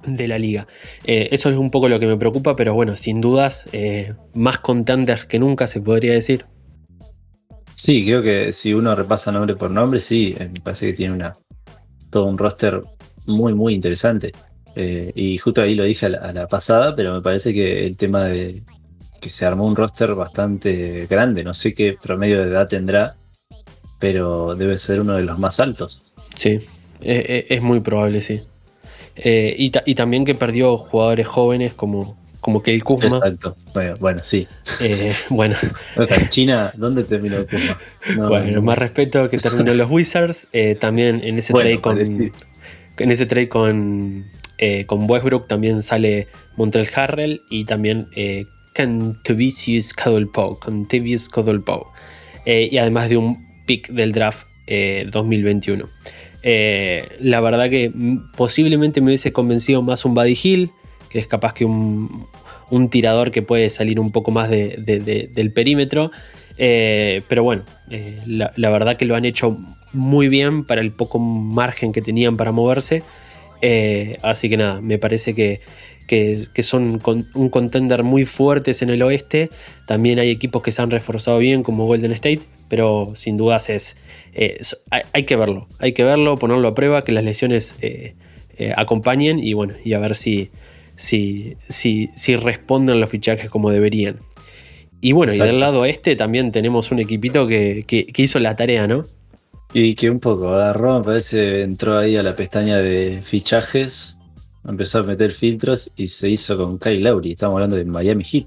de 0.06 0.28
la 0.28 0.40
liga. 0.40 0.68
Eh, 1.06 1.30
eso 1.32 1.50
es 1.50 1.56
un 1.56 1.72
poco 1.72 1.90
lo 1.90 2.00
que 2.00 2.08
me 2.08 2.18
preocupa, 2.18 2.56
pero 2.56 2.74
bueno, 2.74 2.96
sin 2.96 3.22
dudas, 3.22 3.70
eh, 3.72 4.14
más 4.34 4.60
contenders 4.60 5.26
que 5.26 5.40
nunca 5.40 5.68
se 5.68 5.82
podría 5.82 6.14
decir. 6.14 6.46
Sí, 7.74 8.06
creo 8.06 8.24
que 8.24 8.54
si 8.54 8.74
uno 8.74 8.96
repasa 8.96 9.32
nombre 9.32 9.56
por 9.56 9.70
nombre, 9.70 10.00
sí, 10.00 10.36
eh, 10.40 10.50
me 10.52 10.60
parece 10.62 10.88
que 10.88 10.94
tiene 10.94 11.14
una 11.14 11.36
todo 12.10 12.26
un 12.26 12.38
roster 12.38 12.82
muy, 13.26 13.54
muy 13.54 13.74
interesante. 13.74 14.32
Eh, 14.76 15.12
y 15.16 15.38
justo 15.38 15.62
ahí 15.62 15.76
lo 15.76 15.84
dije 15.84 16.06
a 16.06 16.10
la, 16.10 16.18
a 16.20 16.34
la 16.34 16.48
pasada, 16.48 16.96
pero 16.96 17.14
me 17.14 17.22
parece 17.22 17.54
que 17.54 17.86
el 17.86 17.98
tema 17.98 18.24
de 18.24 18.64
que 19.22 19.30
se 19.30 19.46
armó 19.46 19.66
un 19.66 19.76
roster 19.76 20.14
bastante 20.14 21.08
grande, 21.08 21.44
no 21.44 21.54
sé 21.54 21.74
qué 21.74 21.98
promedio 22.02 22.44
de 22.44 22.50
edad 22.50 22.68
tendrá, 22.68 23.16
pero 24.00 24.56
debe 24.56 24.78
ser 24.78 25.02
uno 25.02 25.16
de 25.16 25.24
los 25.24 25.40
más 25.40 25.60
altos. 25.60 26.02
Sí, 26.36 26.60
eh, 27.02 27.26
eh, 27.28 27.46
es 27.50 27.62
muy 27.62 27.80
probable, 27.80 28.22
sí. 28.22 28.42
Eh, 29.16 29.56
y, 29.58 29.70
ta- 29.70 29.84
y 29.86 29.96
también 29.96 30.26
que 30.26 30.36
perdió 30.36 30.78
jugadores 30.78 31.28
jóvenes 31.28 31.74
como, 31.74 32.18
como 32.42 32.62
Kyle 32.62 32.84
Kuzma. 32.84 33.08
Exacto. 33.08 33.56
Bueno, 33.74 33.94
bueno 34.00 34.20
sí. 34.24 34.48
Eh, 34.82 35.14
bueno, 35.30 35.56
China, 36.30 36.74
¿dónde 36.76 37.04
terminó 37.04 37.46
Kuzma? 37.48 37.78
No, 38.18 38.30
bueno, 38.30 38.52
no. 38.52 38.62
más 38.62 38.78
respeto 38.78 39.30
que 39.30 39.38
terminó 39.38 39.74
los 39.74 39.90
Wizards. 39.90 40.48
eh, 40.54 40.76
también 40.76 41.22
en 41.24 41.38
ese 41.40 41.54
Bueno, 41.54 41.70
trade 41.70 41.82
con. 41.82 41.96
parecido. 41.96 42.34
En 42.98 43.12
ese 43.12 43.26
trade 43.26 43.50
con, 43.50 44.26
con 44.86 45.10
Westbrook 45.10 45.48
también 45.48 45.82
sale 45.82 46.28
Montrell 46.56 46.88
Harrell 46.96 47.42
y 47.50 47.66
también 47.66 48.08
eh. 48.16 48.46
Eh, 52.46 52.70
y 52.72 52.78
además 52.78 53.10
de 53.10 53.18
un 53.18 53.46
pick 53.66 53.90
del 53.90 54.12
draft 54.12 54.46
eh, 54.68 55.08
2021. 55.12 55.90
Eh, 56.48 57.08
la 57.20 57.42
verdad 57.42 57.72
que 57.72 57.92
posiblemente 58.38 59.02
me 59.02 59.08
hubiese 59.08 59.34
convencido 59.34 59.82
más 59.82 60.06
un 60.06 60.14
Buddy 60.14 60.38
Hill, 60.42 60.70
que 61.10 61.18
es 61.18 61.25
capaz 61.25 61.54
que 61.54 61.66
un, 61.66 62.28
tirador 62.92 63.32
que 63.32 63.42
puede 63.42 63.70
salir 63.72 64.00
un 64.00 64.12
poco 64.12 64.30
más 64.30 64.48
de- 64.50 64.75
de- 64.78 65.00
de- 65.00 65.28
del 65.34 65.52
perímetro. 65.52 66.12
Eh, 66.58 67.24
pero 67.28 67.44
bueno, 67.44 67.64
eh, 67.90 68.22
la, 68.28 68.70
verdad 68.70 68.96
que 68.96 69.06
lo 69.06 69.16
han 69.16 69.25
hecho 69.25 69.58
muy 69.92 70.30
bien 70.30 70.66
para 70.66 70.82
el 70.82 70.92
poco 70.92 71.18
margen 71.20 71.92
que 71.92 72.02
tenían 72.04 72.38
para 72.38 72.52
moverse. 72.52 73.02
Así 74.22 74.48
que 74.48 74.58
nada, 74.58 74.80
me 74.82 75.00
parece 75.00 75.34
que, 75.34 75.62
que- 76.08 76.46
son 76.62 77.02
un 77.34 77.50
contender 77.50 78.04
muy 78.04 78.25
fuertes 78.25 78.84
en 78.84 78.92
el 78.92 79.02
oeste. 79.02 79.50
También 79.88 80.20
hay 80.20 80.30
equipos 80.30 80.62
que 80.62 80.72
se 80.72 80.82
han 80.84 80.92
reforzado 80.92 81.40
bien, 81.40 81.64
como 81.64 81.88
Golden 81.88 82.12
State, 82.12 82.42
pero 82.70 83.12
sin 83.16 83.38
dudas 83.38 83.70
es. 83.70 83.98
eh, 84.34 84.60
hay, 84.92 85.02
hay 85.14 85.24
que 85.26 85.36
verlo, 85.36 85.68
hay 85.80 85.94
que 85.94 86.04
verlo, 86.04 86.38
ponerlo 86.38 86.68
a 86.68 86.74
prueba, 86.76 87.04
que 87.04 87.12
las 87.12 87.24
lesiones 87.24 87.76
eh, 87.82 88.16
eh, 88.58 88.74
acompañen 88.76 89.40
y 89.40 89.54
bueno, 89.54 89.74
y 89.84 89.94
a 89.94 90.00
ver 90.00 90.16
si, 90.16 90.50
si, 90.96 91.56
si, 91.70 92.10
si 92.16 92.36
responden 92.36 93.00
los 93.00 93.10
fichajes 93.10 93.50
como 93.50 93.70
deberían. 93.72 94.20
Y 95.02 95.12
bueno, 95.12 95.34
y 95.34 95.38
del 95.46 95.60
lado 95.60 95.86
este 95.86 96.16
también 96.16 96.52
tenemos 96.52 96.92
un 96.92 97.00
equipito 97.00 97.48
que, 97.48 97.84
que- 97.86 98.06
que 98.08 98.22
hizo 98.24 98.40
la 98.40 98.56
tarea, 98.56 98.88
¿no? 98.88 99.06
Y 99.74 99.94
que 99.96 100.10
un 100.10 100.20
poco 100.20 100.50
agarró, 100.54 100.98
me 101.00 101.04
parece, 101.04 101.62
entró 101.64 101.98
ahí 101.98 102.16
a 102.16 102.24
la 102.24 102.36
pestaña 102.36 102.78
de 102.78 103.20
fichajes, 103.22 104.18
empezó 104.68 105.00
a 105.00 105.04
meter 105.04 105.32
filtros 105.32 105.92
y 105.98 106.08
se 106.08 106.30
hizo 106.30 106.58
con 106.58 106.80
Kyle 106.80 107.04
Lowry. 107.04 107.34
Estamos 107.34 107.56
hablando 107.56 107.76
de 107.76 107.84
Miami 107.86 108.24
Heat. 108.24 108.46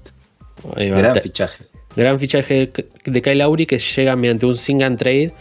Gran 0.89 1.13
fichaje. 1.21 1.65
Gran 1.95 2.19
fichaje 2.19 2.71
de 3.05 3.21
Kyle 3.21 3.39
Lowry 3.39 3.65
que 3.65 3.79
llega 3.79 4.15
mediante 4.15 4.45
un 4.45 4.57
sing 4.57 4.83
and 4.83 4.97
trade. 4.97 5.33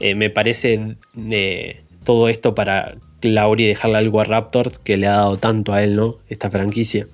Eh, 0.00 0.14
me 0.14 0.30
parece 0.30 0.96
eh, 1.30 1.82
todo 2.04 2.28
esto 2.28 2.54
para 2.54 2.94
Lowry 3.22 3.66
dejarle 3.66 3.98
algo 3.98 4.20
a 4.20 4.24
Raptors 4.24 4.78
que 4.78 4.96
le 4.96 5.06
ha 5.06 5.12
dado 5.12 5.36
tanto 5.36 5.72
a 5.72 5.82
él, 5.82 5.96
¿no? 5.96 6.18
Esta 6.28 6.50
franquicia. 6.50 7.06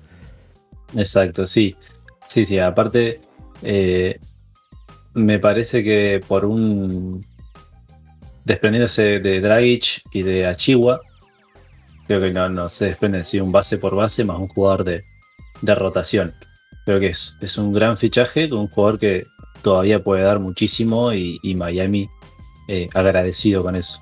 Exacto, 0.95 1.45
sí. 1.45 1.75
Sí, 2.25 2.45
sí, 2.45 2.59
aparte, 2.59 3.19
eh, 3.61 4.19
me 5.13 5.39
parece 5.39 5.83
que 5.83 6.21
por 6.25 6.45
un. 6.45 7.25
desprendiéndose 8.45 9.19
de 9.19 9.41
Dragic 9.41 10.03
y 10.11 10.23
de 10.23 10.45
Achiwa, 10.45 11.01
creo 12.07 12.21
que 12.21 12.31
no, 12.31 12.69
se 12.69 12.87
desprende 12.87 13.23
sí, 13.23 13.39
un 13.39 13.51
base 13.51 13.77
por 13.77 13.95
base 13.95 14.23
más 14.23 14.39
un 14.39 14.47
jugador 14.47 14.85
de 14.85 15.75
rotación. 15.75 16.33
Creo 16.87 17.01
que 17.01 17.07
es, 17.07 17.35
es 17.41 17.57
un 17.57 17.73
gran 17.73 17.97
fichaje, 17.97 18.49
un 18.49 18.69
jugador 18.69 18.97
que 18.97 19.27
todavía 19.61 20.01
puede 20.01 20.23
dar 20.23 20.39
muchísimo 20.39 21.11
y, 21.11 21.37
Miami 21.53 22.09
eh, 22.69 22.87
agradecido 22.93 23.61
con 23.61 23.75
eso. 23.75 23.99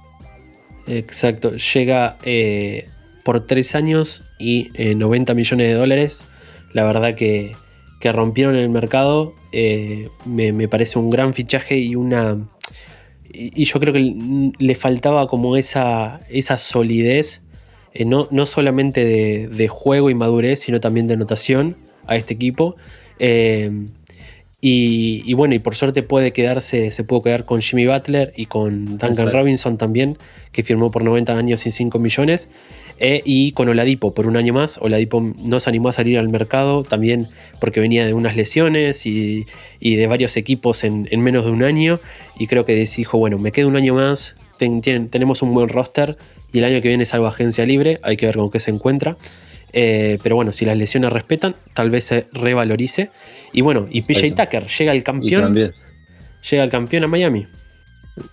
Exacto. 0.86 1.56
Llega 1.56 2.19
eh, 2.26 2.88
por 3.24 3.48
tres 3.48 3.74
años 3.74 4.26
y 4.38 4.69
eh, 4.76 4.93
90 4.93 5.34
millones 5.34 5.65
de 5.65 5.74
dólares. 5.74 6.26
La 6.74 6.84
verdad 6.84 7.15
que, 7.15 7.56
que 8.00 8.12
rompieron 8.12 8.56
el 8.56 8.69
mercado. 8.69 9.34
Eh, 9.52 10.10
me, 10.26 10.54
me 10.54 10.67
parece 10.67 11.00
un 11.00 11.10
gran 11.10 11.34
fichaje 11.34 11.80
y 11.80 11.95
una. 11.95 12.38
Y, 13.34 13.65
yo 13.65 13.80
creo 13.80 13.93
que 13.93 14.52
le 14.60 14.76
faltaba 14.76 15.26
como 15.26 15.58
esa, 15.58 16.21
esa 16.30 16.60
solidez. 16.60 17.48
eh, 17.93 18.06
no, 18.06 18.28
no 18.30 18.45
solamente 18.45 19.04
de, 19.04 19.48
de 19.48 19.67
juego 19.69 20.12
y 20.12 20.13
madurez, 20.13 20.60
sino 20.60 20.80
también 20.80 21.08
de 21.08 21.15
anotación 21.15 21.84
a 22.07 22.15
este 22.15 22.33
equipo. 22.33 22.75
Eh, 23.19 23.71
y, 24.61 25.21
y 25.25 25.33
bueno, 25.35 25.53
y 25.53 25.59
por 25.59 25.75
suerte 25.75 26.01
puede 26.01 26.33
quedarse, 26.33 26.89
se 26.89 27.03
pudo 27.03 27.21
quedar 27.21 27.45
con 27.45 27.61
Jimmy 27.61 27.85
Butler 27.85 28.33
y 28.35 28.47
con 28.47 28.85
Duncan 28.85 29.09
Exacto. 29.11 29.37
Robinson 29.37 29.77
también, 29.77 30.17
que 30.51 30.63
firmó 30.63 30.89
por 30.89 31.03
90 31.03 31.37
años 31.37 31.65
y 31.67 31.71
5 31.71 31.99
millones. 31.99 32.49
eh, 32.97 33.21
y 33.25 33.51
con 33.51 33.67
Oladipo 33.69 34.13
por 34.15 34.25
un 34.25 34.37
año 34.37 34.53
más. 34.53 34.79
Oladipo 34.81 35.21
no 35.21 35.59
se 35.59 35.69
animó 35.69 35.89
a 35.89 35.91
salir 35.91 36.17
al 36.17 36.29
mercado 36.29 36.81
también 36.81 37.27
porque 37.59 37.79
venía 37.79 38.07
de 38.07 38.13
unas 38.13 38.35
lesiones 38.37 39.05
y, 39.05 39.45
y 39.79 39.97
de 39.97 40.07
varios 40.07 40.35
equipos 40.37 40.83
en, 40.83 41.07
en 41.11 41.21
menos 41.21 41.45
de 41.45 41.51
un 41.51 41.61
año. 41.63 41.99
Y 42.39 42.47
creo 42.47 42.65
que 42.65 42.73
dijo, 42.75 43.17
bueno, 43.19 43.37
me 43.37 43.51
quedo 43.51 43.67
un 43.67 43.75
año 43.75 43.93
más, 43.93 44.37
ten- 44.57 44.81
tienen- 44.81 45.09
tenemos 45.09 45.41
un 45.43 45.53
buen 45.53 45.67
roster 45.69 46.17
y 46.53 46.57
el 46.59 46.63
año 46.63 46.81
que 46.81 46.87
viene 46.87 47.05
salgo 47.05 47.27
a 47.27 47.29
agencia 47.29 47.65
libre, 47.67 47.99
hay 48.01 48.15
que 48.17 48.25
ver 48.25 48.37
con 48.37 48.49
qué 48.49 48.59
se 48.61 48.71
encuentra. 48.71 49.17
Eh, 49.77 50.19
pero 50.23 50.38
bueno, 50.38 50.53
si 50.53 50.63
las 50.63 50.77
lesiones 50.77 51.11
respetan, 51.11 51.53
tal 51.73 51.89
vez 51.89 52.05
se 52.05 52.27
revalorice. 52.31 53.11
Y 53.51 53.59
bueno, 53.59 53.88
y 53.91 54.01
PJ. 54.01 54.33
Tucker 54.33 54.67
llega 54.67 54.93
el 54.93 55.03
campeón, 55.03 55.53
llega 55.53 56.63
el 56.63 56.69
campeón 56.69 57.03
a 57.03 57.07
Miami. 57.07 57.45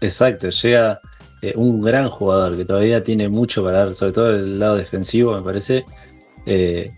exacto, 0.01 0.49
llega 0.51 1.01
eh, 1.43 1.53
un 1.57 1.81
gran 1.81 2.09
jugador 2.09 2.57
que 2.57 2.65
todavía 2.65 3.03
tiene 3.03 3.29
mucho 3.29 3.65
para 3.65 3.79
dar, 3.79 3.95
sobre 3.97 4.13
todo 4.13 4.31
el 4.31 4.61
lado 4.61 4.77
defensivo, 4.77 5.35
me 5.35 5.43
parece. 5.43 5.85
Eh, 6.47 6.93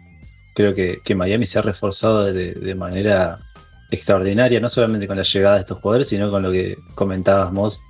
creo 0.54 0.74
que, 0.74 0.98
que 1.02 1.14
Miami 1.14 1.46
se 1.46 1.58
ha 1.58 1.62
reforzado 1.62 2.26
de, 2.30 2.52
de 2.52 2.74
manera 2.74 3.38
extraordinaria, 3.90 4.60
no 4.60 4.68
solamente 4.68 5.06
con 5.06 5.16
la 5.16 5.22
llegada 5.22 5.54
de 5.54 5.60
estos 5.60 5.78
jugadores, 5.78 6.08
sino 6.08 6.30
con 6.30 6.42
lo 6.42 6.52
que 6.52 6.76
comentabas 6.94 7.50
vos, 7.50 7.80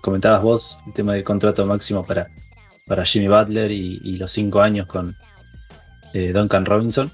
comentabas 0.00 0.42
vos, 0.42 0.78
el 0.86 0.92
tema 0.94 1.12
del 1.12 1.24
contrato 1.24 1.66
máximo 1.66 2.02
para, 2.06 2.28
para 2.86 3.04
Jimmy 3.04 3.28
Butler 3.28 3.70
y, 3.70 4.00
y 4.02 4.14
los 4.14 4.32
cinco 4.32 4.62
años 4.62 4.86
con 4.86 5.14
eh, 6.14 6.32
Duncan 6.32 6.64
Robinson. 6.64 7.10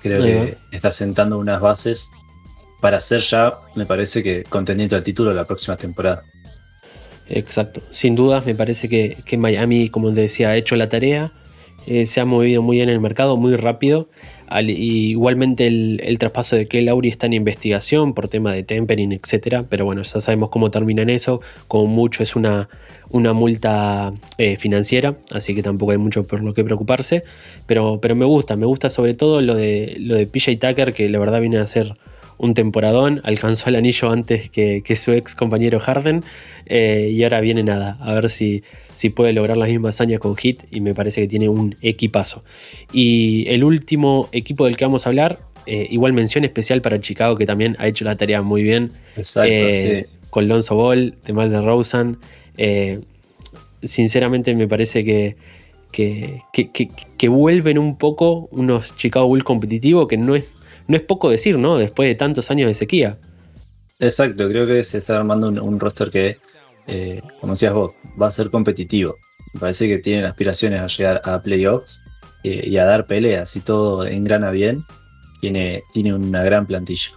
Creo 0.00 0.22
Ahí 0.22 0.56
que 0.70 0.76
está 0.76 0.90
sentando 0.90 1.38
unas 1.38 1.60
bases 1.60 2.08
para 2.80 2.98
ser 3.00 3.20
ya, 3.20 3.54
me 3.74 3.84
parece 3.84 4.22
que 4.22 4.44
contendiente 4.44 4.96
al 4.96 5.02
título 5.02 5.34
la 5.34 5.44
próxima 5.44 5.76
temporada. 5.76 6.22
Exacto. 7.28 7.80
Sin 7.90 8.16
dudas, 8.16 8.46
me 8.46 8.54
parece 8.54 8.88
que, 8.88 9.18
que 9.24 9.36
Miami, 9.36 9.88
como 9.90 10.12
te 10.12 10.22
decía, 10.22 10.48
ha 10.48 10.56
hecho 10.56 10.76
la 10.76 10.88
tarea. 10.88 11.32
eh, 11.86 12.06
se 12.06 12.20
ha 12.20 12.24
movido 12.24 12.62
muy 12.62 12.76
bien 12.76 12.88
en 12.88 12.94
el 12.94 13.00
mercado, 13.00 13.36
muy 13.36 13.56
rápido. 13.56 14.08
Al- 14.50 14.68
igualmente 14.68 15.66
el, 15.66 16.00
el 16.04 16.18
traspaso 16.18 16.56
de 16.56 16.68
Kyle 16.68 16.84
Lowry 16.86 17.08
está 17.08 17.26
en 17.26 17.32
investigación 17.32 18.12
por 18.14 18.28
tema 18.28 18.52
de 18.52 18.62
tempering, 18.62 19.12
etc. 19.12 19.64
Pero 19.68 19.84
bueno, 19.84 20.02
ya 20.02 20.20
sabemos 20.20 20.50
cómo 20.50 20.70
termina 20.70 21.02
en 21.02 21.10
eso. 21.10 21.40
Como 21.68 21.86
mucho 21.86 22.22
es 22.22 22.36
una, 22.36 22.68
una 23.08 23.32
multa 23.32 24.12
eh, 24.38 24.56
financiera, 24.56 25.16
así 25.30 25.54
que 25.54 25.62
tampoco 25.62 25.92
hay 25.92 25.98
mucho 25.98 26.26
por 26.26 26.42
lo 26.42 26.52
que 26.52 26.64
preocuparse. 26.64 27.22
Pero, 27.66 28.00
pero 28.02 28.14
me 28.16 28.24
gusta, 28.26 28.56
me 28.56 28.66
gusta 28.66 28.90
sobre 28.90 29.14
todo 29.14 29.40
lo 29.40 29.54
de, 29.54 29.96
lo 29.98 30.16
de 30.16 30.26
PJ 30.26 30.56
Tucker, 30.58 30.92
que 30.92 31.08
la 31.08 31.18
verdad 31.18 31.40
viene 31.40 31.58
a 31.58 31.66
ser 31.66 31.96
un 32.42 32.54
temporadón, 32.54 33.20
alcanzó 33.24 33.68
el 33.68 33.76
anillo 33.76 34.10
antes 34.10 34.48
que, 34.48 34.80
que 34.82 34.96
su 34.96 35.12
ex 35.12 35.34
compañero 35.34 35.78
Harden 35.78 36.24
eh, 36.64 37.10
y 37.12 37.22
ahora 37.22 37.40
viene 37.40 37.62
nada, 37.62 37.98
a 38.00 38.14
ver 38.14 38.30
si, 38.30 38.62
si 38.94 39.10
puede 39.10 39.32
lograr 39.34 39.56
la 39.58 39.66
misma 39.66 39.90
hazaña 39.90 40.18
con 40.18 40.34
Hit 40.36 40.62
y 40.70 40.80
me 40.80 40.94
parece 40.94 41.20
que 41.20 41.28
tiene 41.28 41.48
un 41.50 41.76
equipazo. 41.82 42.42
Y 42.92 43.44
el 43.48 43.62
último 43.62 44.28
equipo 44.32 44.64
del 44.64 44.76
que 44.78 44.86
vamos 44.86 45.04
a 45.06 45.10
hablar, 45.10 45.38
eh, 45.66 45.86
igual 45.90 46.14
mención 46.14 46.44
especial 46.44 46.80
para 46.80 46.98
Chicago 46.98 47.36
que 47.36 47.44
también 47.44 47.76
ha 47.78 47.86
hecho 47.86 48.06
la 48.06 48.16
tarea 48.16 48.40
muy 48.40 48.62
bien 48.62 48.90
Exacto, 49.16 49.50
eh, 49.52 50.06
sí. 50.08 50.16
con 50.30 50.48
Lonzo 50.48 50.76
Ball, 50.76 51.14
Temal 51.22 51.50
de 51.50 51.60
Rosen. 51.60 52.18
sinceramente 53.82 54.54
me 54.54 54.68
parece 54.68 55.04
que, 55.04 55.36
que, 55.92 56.40
que- 56.52 56.70
que- 56.70 56.88
que 57.16 57.28
vuelven 57.28 57.78
un 57.78 57.96
poco 57.96 58.48
unos 58.52 58.96
Chicago 58.96 59.26
Bulls 59.26 59.44
competitivos 59.44 60.06
que 60.08 60.16
no 60.16 60.34
es, 60.34 60.46
no 60.90 60.96
es 60.96 61.02
poco 61.02 61.30
decir, 61.30 61.56
¿no? 61.56 61.78
Después 61.78 62.08
de 62.08 62.16
tantos 62.16 62.50
años 62.50 62.66
de 62.66 62.74
sequía. 62.74 63.16
Exacto, 64.00 64.48
creo 64.48 64.66
que 64.66 64.82
se 64.82 64.98
está 64.98 65.16
armando 65.16 65.48
un, 65.48 65.60
un 65.60 65.78
roster 65.78 66.10
que, 66.10 66.36
eh, 66.88 67.22
como 67.40 67.52
decías 67.52 67.72
vos, 67.72 67.92
va 68.20 68.26
a 68.26 68.30
ser 68.32 68.50
competitivo. 68.50 69.14
Me 69.54 69.60
parece 69.60 69.86
que 69.86 69.98
tienen 69.98 70.24
aspiraciones 70.24 70.80
a 70.80 70.88
llegar 70.88 71.20
a 71.24 71.40
playoffs 71.40 72.02
eh, 72.42 72.64
y 72.66 72.76
a 72.76 72.84
dar 72.86 73.06
peleas. 73.06 73.50
Si 73.50 73.60
todo 73.60 74.04
engrana 74.04 74.50
bien, 74.50 74.84
tiene, 75.40 75.84
tiene 75.92 76.12
una 76.12 76.42
gran 76.42 76.66
plantilla. 76.66 77.12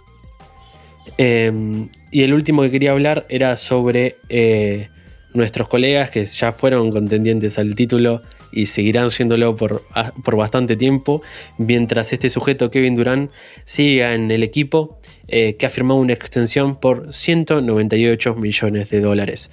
Eh, 1.18 1.88
y 2.12 2.22
el 2.22 2.32
último 2.32 2.62
que 2.62 2.70
quería 2.70 2.92
hablar 2.92 3.26
era 3.28 3.56
sobre 3.56 4.18
eh, 4.28 4.88
nuestros 5.32 5.66
colegas 5.66 6.10
que 6.10 6.24
ya 6.24 6.52
fueron 6.52 6.92
contendientes 6.92 7.58
al 7.58 7.74
título 7.74 8.22
y 8.54 8.66
seguirán 8.66 9.10
siéndolo 9.10 9.56
por, 9.56 9.82
por 10.22 10.36
bastante 10.36 10.76
tiempo, 10.76 11.22
mientras 11.58 12.12
este 12.12 12.30
sujeto 12.30 12.70
Kevin 12.70 12.94
Durant 12.94 13.30
siga 13.64 14.14
en 14.14 14.30
el 14.30 14.42
equipo, 14.42 14.98
eh, 15.26 15.56
que 15.56 15.66
ha 15.66 15.68
firmado 15.68 16.00
una 16.00 16.12
extensión 16.12 16.76
por 16.76 17.12
198 17.12 18.36
millones 18.36 18.90
de 18.90 19.00
dólares. 19.00 19.50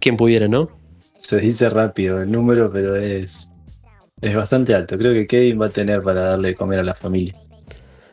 ¿Quién 0.00 0.16
pudiera, 0.16 0.48
no? 0.48 0.68
Se 1.16 1.38
dice 1.38 1.68
rápido 1.68 2.22
el 2.22 2.30
número, 2.30 2.70
pero 2.72 2.96
es, 2.96 3.50
es 4.20 4.34
bastante 4.34 4.74
alto. 4.74 4.96
Creo 4.96 5.12
que 5.12 5.26
Kevin 5.26 5.60
va 5.60 5.66
a 5.66 5.70
tener 5.70 6.02
para 6.02 6.20
darle 6.20 6.48
de 6.48 6.54
comer 6.54 6.78
a 6.78 6.84
la 6.84 6.94
familia. 6.94 7.34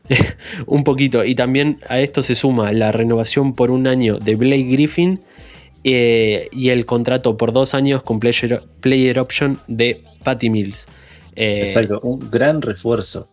un 0.65 0.83
poquito. 0.83 1.23
Y 1.23 1.35
también 1.35 1.79
a 1.87 1.99
esto 1.99 2.21
se 2.21 2.35
suma 2.35 2.71
la 2.73 2.91
renovación 2.91 3.53
por 3.53 3.71
un 3.71 3.87
año 3.87 4.17
de 4.17 4.35
Blake 4.35 4.67
Griffin 4.71 5.21
eh, 5.87 6.49
y 6.51 6.69
el 6.69 6.87
contrato 6.87 7.37
por 7.37 7.53
dos 7.53 7.75
años 7.75 8.01
con 8.01 8.19
player, 8.19 8.63
player 8.81 9.19
option 9.19 9.59
de 9.67 10.03
Patty 10.23 10.49
Mills. 10.49 10.87
Eh, 11.35 11.59
Exacto, 11.61 11.99
un 12.01 12.31
gran 12.31 12.63
refuerzo. 12.63 13.29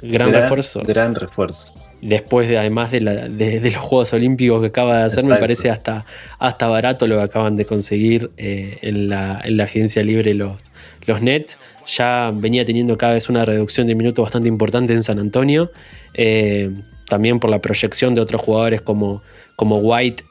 Gran, 0.00 0.32
refuerzo. 0.32 0.82
Gran 0.82 1.16
refuerzo. 1.16 1.74
Después, 2.00 2.48
de, 2.48 2.58
además 2.58 2.92
de, 2.92 3.00
los 3.00 3.76
Juegos 3.76 4.12
Olímpicos 4.12 4.60
que 4.60 4.68
acaba 4.68 4.98
de 4.98 5.04
hacer, 5.04 5.24
me 5.24 5.36
parece 5.36 5.68
hasta, 5.68 6.06
hasta 6.38 6.68
barato 6.68 7.08
lo 7.08 7.16
que 7.16 7.22
acaban 7.22 7.56
de 7.56 7.64
conseguir 7.64 8.30
eh, 8.36 8.78
en, 8.82 9.08
la, 9.08 9.40
en, 9.42 9.56
la, 9.56 9.64
agencia 9.64 10.04
libre 10.04 10.32
los, 10.34 10.62
los 11.06 11.22
Nets. 11.22 11.58
Ya 11.86 12.30
venía 12.32 12.64
teniendo 12.64 12.96
cada 12.96 13.14
vez 13.14 13.28
una 13.28 13.44
reducción 13.44 13.88
de 13.88 13.96
minutos 13.96 14.22
bastante 14.22 14.48
importante 14.48 14.92
en 14.92 15.02
San 15.02 15.18
Antonio. 15.18 15.72
Eh, 16.14 16.70
también 17.08 17.40
por 17.40 17.50
la 17.50 17.60
proyección 17.60 18.14
de 18.14 18.20
otros 18.20 18.42
jugadores 18.42 18.82
como, 18.82 19.22
como 19.56 19.78
White 19.78 20.24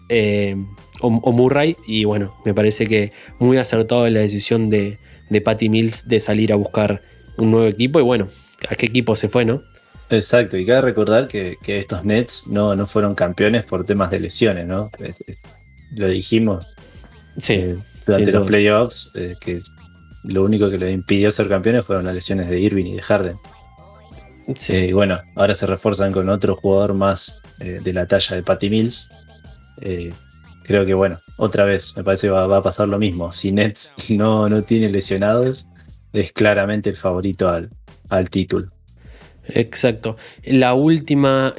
o, 1.01 1.07
o, 1.07 1.31
Murray. 1.31 1.75
Y 1.87 2.05
bueno, 2.05 2.35
me 2.45 2.53
parece 2.53 2.85
que 2.85 3.11
muy 3.39 3.57
acertado 3.57 4.09
la 4.09 4.19
decisión 4.19 4.69
de, 4.69 4.99
de 5.29 5.41
Patty 5.41 5.69
Mills 5.69 6.07
de 6.07 6.19
salir 6.19 6.51
a 6.51 6.55
buscar 6.55 7.01
un 7.37 7.51
nuevo 7.51 7.67
equipo. 7.67 7.99
Y 7.99 8.03
bueno, 8.03 8.27
¿a 8.69 8.75
qué 8.75 8.85
equipo 8.85 9.15
se 9.15 9.27
fue, 9.27 9.45
no? 9.45 9.63
Exacto, 10.09 10.57
y 10.57 10.65
cabe 10.65 10.81
recordar 10.81 11.27
que, 11.27 11.57
que 11.63 11.77
estos 11.79 12.05
Nets 12.05 12.45
no, 12.47 12.75
no, 12.75 12.85
fueron 12.85 13.15
campeones 13.15 13.63
por 13.63 13.85
temas 13.85 14.11
de 14.11 14.19
lesiones, 14.19 14.67
¿no? 14.67 14.91
Lo 15.95 16.07
dijimos 16.07 16.67
sí, 17.37 17.53
eh, 17.53 17.77
durante 18.05 18.31
los 18.31 18.47
playoffs, 18.47 19.11
eh, 19.15 19.35
que 19.39 19.61
lo 20.23 20.43
único 20.43 20.69
que 20.69 20.77
le 20.77 20.91
impidió 20.91 21.31
ser 21.31 21.47
campeones 21.47 21.85
fueron 21.85 22.05
las 22.05 22.13
lesiones 22.13 22.49
de 22.49 22.59
Irving 22.59 22.85
y 22.85 22.95
de 22.95 23.01
Harden. 23.01 23.37
Sí. 24.53 24.75
Eh, 24.75 24.85
y 24.87 24.93
bueno, 24.93 25.19
ahora 25.35 25.55
se 25.55 25.65
refuerzan 25.65 26.11
con 26.11 26.29
otro 26.29 26.55
jugador 26.55 26.93
más 26.93 27.39
eh, 27.59 27.79
de 27.83 27.93
la 27.93 28.05
talla 28.05 28.35
de 28.35 28.43
Patty 28.43 28.69
Mills. 28.69 29.09
Eh, 29.81 30.13
creo 30.63 30.85
que 30.85 30.93
bueno, 30.93 31.19
otra 31.37 31.65
vez 31.65 31.93
me 31.95 32.03
parece 32.03 32.27
que 32.27 32.31
va, 32.31 32.45
va, 32.47 32.57
a 32.57 32.63
pasar 32.63 32.87
lo 32.87 32.99
mismo. 32.99 33.31
Si 33.31 33.51
Nets 33.51 33.93
no, 34.09 34.47
no 34.49 34.61
tiene 34.63 34.89
lesionados, 34.89 35.67
es 36.13 36.31
claramente 36.31 36.89
el 36.89 36.95
favorito 36.95 37.49
al, 37.49 37.69
al 38.09 38.29
título. 38.29 38.71
Exacto. 39.47 40.17
La 40.43 40.73
última 40.73 41.53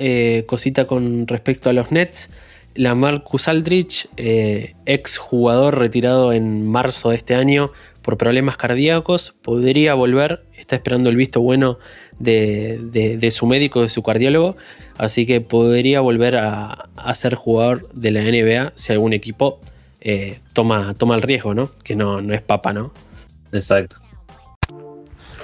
cosita 0.46 0.88
con 0.88 1.28
respecto 1.28 1.70
a 1.70 1.72
los 1.72 1.92
Nets. 1.92 2.30
La 2.74 2.96
Marcus 2.96 3.46
Aldrich, 3.46 4.08
ex 4.16 5.18
jugador 5.18 5.78
retirado 5.78 6.32
en 6.32 6.66
marzo 6.66 7.10
de 7.10 7.16
este 7.16 7.36
año 7.36 7.70
por 8.02 8.18
problemas 8.18 8.56
cardíacos, 8.56 9.34
podría 9.40 9.94
volver. 9.94 10.44
Está 10.56 10.76
esperando 10.76 11.10
el 11.10 11.16
visto 11.16 11.40
bueno 11.40 11.78
de, 12.18 12.78
de, 12.80 13.16
de 13.16 13.30
su 13.30 13.46
médico, 13.46 13.82
de 13.82 13.88
su 13.88 14.02
cardiólogo. 14.02 14.56
Así 14.98 15.26
que 15.26 15.40
podría 15.40 16.00
volver 16.00 16.36
a, 16.36 16.88
a, 16.96 17.14
ser 17.14 17.34
jugador 17.34 17.88
de 17.92 18.10
la 18.10 18.22
NBA 18.22 18.72
si 18.74 18.92
algún 18.92 19.12
equipo 19.12 19.60
eh, 20.00 20.40
toma, 20.52 20.94
toma 20.94 21.16
el 21.16 21.22
riesgo, 21.22 21.54
¿no? 21.54 21.70
Que 21.84 21.96
no, 21.96 22.22
no 22.22 22.34
es 22.34 22.42
papa, 22.42 22.72
¿no? 22.72 22.92
Exacto. 23.52 23.96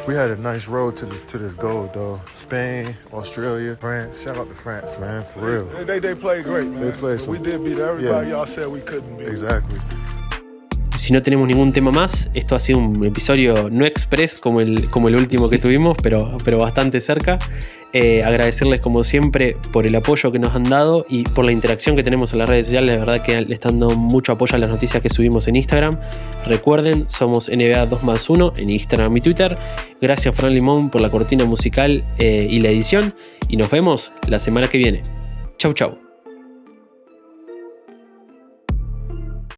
we 0.07 0.15
had 0.15 0.31
a 0.31 0.37
nice 0.37 0.67
road 0.67 0.97
to 0.97 1.07
this 1.07 1.23
to 1.25 1.39
this 1.39 1.53
goal, 1.55 1.91
though. 1.93 2.21
Spain, 2.35 2.97
Australia, 3.13 3.77
France. 3.77 4.19
Shout 4.23 4.37
out 4.37 4.49
to 4.49 4.55
France, 4.55 4.99
man, 4.99 5.25
for 5.25 5.41
real. 5.41 5.65
They 5.67 5.85
they, 5.85 5.99
they 5.99 6.15
played 6.15 6.45
great, 6.45 6.69
man. 6.69 6.81
They 6.81 6.93
played 6.93 7.21
some, 7.21 7.33
we 7.33 7.39
did 7.39 7.63
beat 7.65 7.79
everybody 7.79 8.29
yeah. 8.29 8.33
y'all 8.33 8.47
said 8.47 8.67
we 8.67 8.81
couldn't 8.81 9.19
beat. 9.19 9.29
Exactly. 9.29 9.79
Si 11.03 11.13
no 11.13 11.21
tenemos 11.21 11.49
ningún 11.49 11.73
tema 11.73 11.91
más, 11.91 12.31
esto 12.33 12.55
ha 12.55 12.61
sido 12.61 12.79
un 12.79 13.05
episodio 13.05 13.69
no 13.73 13.85
express 13.85 14.39
como 14.39 14.61
el, 14.61 14.89
como 14.89 15.09
el 15.09 15.17
último 15.17 15.51
que 15.51 15.59
tuvimos, 15.59 15.97
pero, 16.01 16.39
pero 16.45 16.59
bastante 16.59 17.01
cerca. 17.01 17.41
Eh, 17.93 18.23
agradecerles 18.23 18.81
como 18.81 19.03
siempre 19.03 19.57
por 19.73 19.89
el 19.89 19.97
apoyo 19.97 20.31
que 20.31 20.39
nos 20.39 20.55
han 20.55 20.63
dado 20.63 21.05
y 21.09 21.25
por 21.25 21.45
la 21.45 21.51
interacción 21.51 21.97
que 21.97 22.05
tenemos 22.05 22.33
en 22.35 22.39
las 22.39 22.49
redes 22.49 22.67
sociales. 22.67 22.93
La 22.93 22.99
verdad 22.99 23.21
que 23.21 23.41
le 23.41 23.53
están 23.53 23.81
dando 23.81 23.97
mucho 23.97 24.31
apoyo 24.31 24.55
a 24.55 24.59
las 24.61 24.71
noticias 24.71 25.03
que 25.03 25.09
subimos 25.09 25.49
en 25.49 25.57
Instagram. 25.57 25.99
Recuerden, 26.47 27.11
somos 27.11 27.51
NBA 27.51 27.85
2 27.87 28.05
más 28.05 28.31
1 28.31 28.53
en 28.59 28.71
Instagram 28.71 29.17
y 29.17 29.21
Twitter. 29.23 29.59
Gracias 30.01 30.33
Fran 30.37 30.55
Limón 30.55 30.89
por 30.89 31.01
la 31.01 31.11
cortina 31.11 31.45
musical 31.45 32.05
eh, 32.19 32.47
y 32.49 32.61
la 32.61 32.69
edición. 32.69 33.13
Y 33.49 33.57
nos 33.57 33.73
vemos 33.73 34.13
la 34.29 34.39
semana 34.39 34.69
que 34.69 34.79
viene. 34.79 35.03
Chau 35.59 35.73
chau. 35.73 36.12